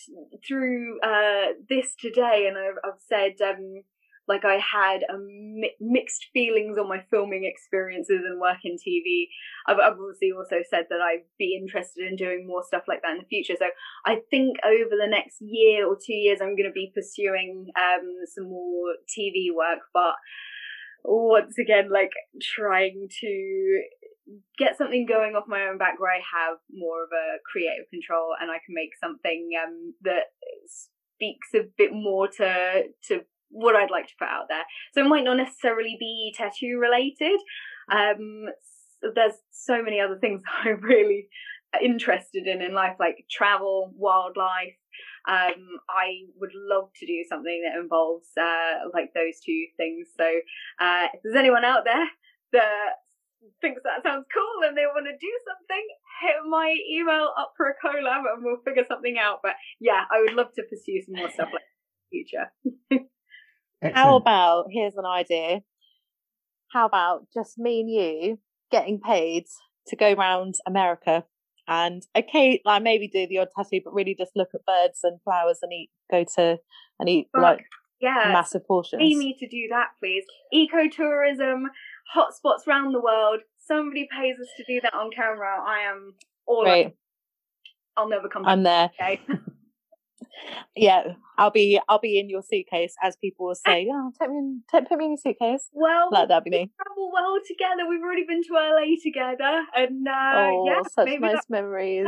[0.48, 3.84] through uh, this today, and I've, I've said um,
[4.28, 9.28] like I had a mi- mixed feelings on my filming experiences and work in TV.
[9.68, 13.12] I've I've obviously also said that I'd be interested in doing more stuff like that
[13.12, 13.56] in the future.
[13.58, 13.68] So
[14.06, 18.26] I think over the next year or two years, I'm going to be pursuing um,
[18.34, 20.16] some more TV work, but
[21.04, 23.84] once again, like trying to
[24.58, 28.34] get something going off my own back where I have more of a creative control
[28.40, 30.26] and I can make something um, that
[30.68, 34.64] speaks a bit more to to what I'd like to put out there.
[34.94, 37.40] So it might not necessarily be tattoo related.
[37.90, 38.46] Um,
[39.16, 41.30] there's so many other things I'm really
[41.82, 44.76] interested in in life, like travel, wildlife.
[45.28, 50.08] Um, I would love to do something that involves uh, like those two things.
[50.16, 50.24] So
[50.80, 52.08] uh, if there's anyone out there
[52.54, 53.04] that
[53.62, 55.86] thinks that sounds cool and they want to do something,
[56.22, 59.40] hit my email up for a collab and we'll figure something out.
[59.44, 63.94] But yeah, I would love to pursue some more stuff like that in the future.
[63.96, 65.62] How about here's an idea.
[66.72, 68.40] How about just me and you
[68.72, 69.46] getting paid
[69.88, 71.24] to go around America
[71.68, 75.20] and okay, like maybe do the odd tattoo, but really just look at birds and
[75.24, 76.58] flowers and eat, go to
[77.00, 77.66] and eat Fuck, like
[78.00, 79.02] Yeah, massive portions.
[79.02, 80.24] pay me to do that, please.
[80.54, 81.64] Ecotourism,
[82.16, 83.42] hotspots around the world.
[83.66, 85.62] Somebody pays us to do that on camera.
[85.66, 86.14] I am
[86.46, 86.96] all right.
[87.98, 88.52] I'll never come back.
[88.52, 88.92] I'm there.
[90.76, 93.88] Yeah, I'll be I'll be in your suitcase as people will say.
[93.92, 95.68] Oh, take me in, take, put me in your suitcase.
[95.74, 96.72] Well, Like that'd be me.
[96.82, 97.88] travel well together.
[97.90, 102.06] We've already been to LA together, and uh, oh, yeah, such maybe nice that- memories.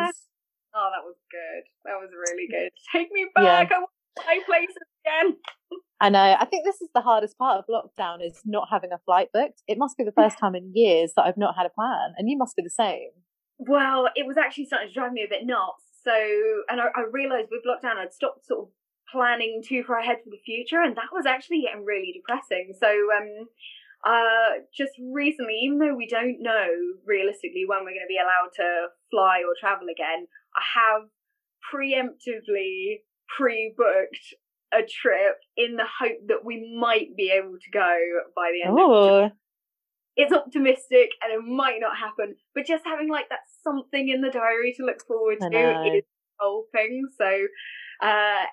[0.75, 1.63] Oh, that was good.
[1.85, 2.69] That was really good.
[2.93, 3.63] Take me Yeah.
[3.63, 3.71] back.
[3.71, 5.37] I want to play places again.
[5.99, 6.35] I know.
[6.39, 9.63] I think this is the hardest part of lockdown is not having a flight booked.
[9.67, 12.29] It must be the first time in years that I've not had a plan, and
[12.29, 13.09] you must be the same.
[13.57, 15.83] Well, it was actually starting to drive me a bit nuts.
[16.03, 16.13] So,
[16.69, 18.73] and I, I realised with lockdown, I'd stopped sort of
[19.11, 22.73] planning too far ahead for the future, and that was actually getting really depressing.
[22.79, 23.47] So, um,
[24.05, 26.67] uh, just recently, even though we don't know
[27.05, 31.09] realistically when we're going to be allowed to fly or travel again, I have
[31.73, 33.03] preemptively
[33.35, 34.35] pre-booked
[34.71, 37.97] a trip in the hope that we might be able to go
[38.35, 39.31] by the end of
[40.19, 44.29] it's optimistic and it might not happen, but just having like that something in the
[44.29, 46.01] diary to look forward to is the
[46.37, 47.07] whole thing.
[47.17, 47.47] So,
[48.05, 48.43] uh,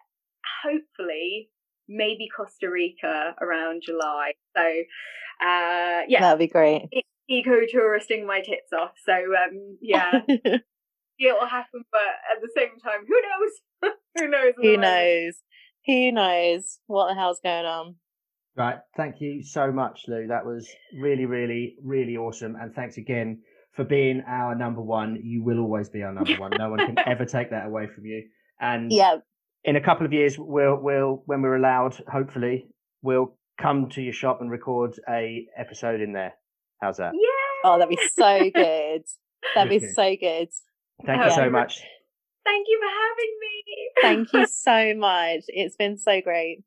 [0.63, 1.51] hopefully,
[1.89, 4.35] maybe Costa Rica around July.
[4.57, 6.89] So, uh, yeah, that'd be great.
[7.29, 8.93] eco touristing my tits off.
[9.05, 10.63] So, um, yeah, it
[11.19, 12.01] will happen, but
[12.33, 13.93] at the same time, who knows?
[14.17, 14.53] who knows?
[14.57, 15.35] Who knows?
[15.87, 17.97] Who knows what the hell's going on?
[18.57, 18.79] Right.
[18.97, 20.27] Thank you so much, Lou.
[20.29, 22.57] That was really, really, really awesome.
[22.57, 23.43] And thanks again
[23.73, 25.21] for being our number one.
[25.23, 26.53] You will always be our number one.
[26.59, 28.25] No one can ever take that away from you.
[28.59, 29.17] And Yeah,
[29.65, 32.67] in a couple of years, we'll, we'll, when we're allowed, hopefully,
[33.03, 36.33] we'll come to your shop and record a episode in there.
[36.81, 37.13] How's that?
[37.15, 37.71] Yeah.
[37.71, 39.03] Oh, that'd be so good.
[39.55, 40.49] That'd be so good.
[41.05, 41.49] Thank Oh, you so yeah.
[41.51, 41.83] much.
[42.45, 43.91] Thank you for having me.
[44.01, 45.45] Thank you so much.
[45.49, 46.63] It's been so great.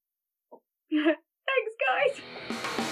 [1.80, 2.89] Guys.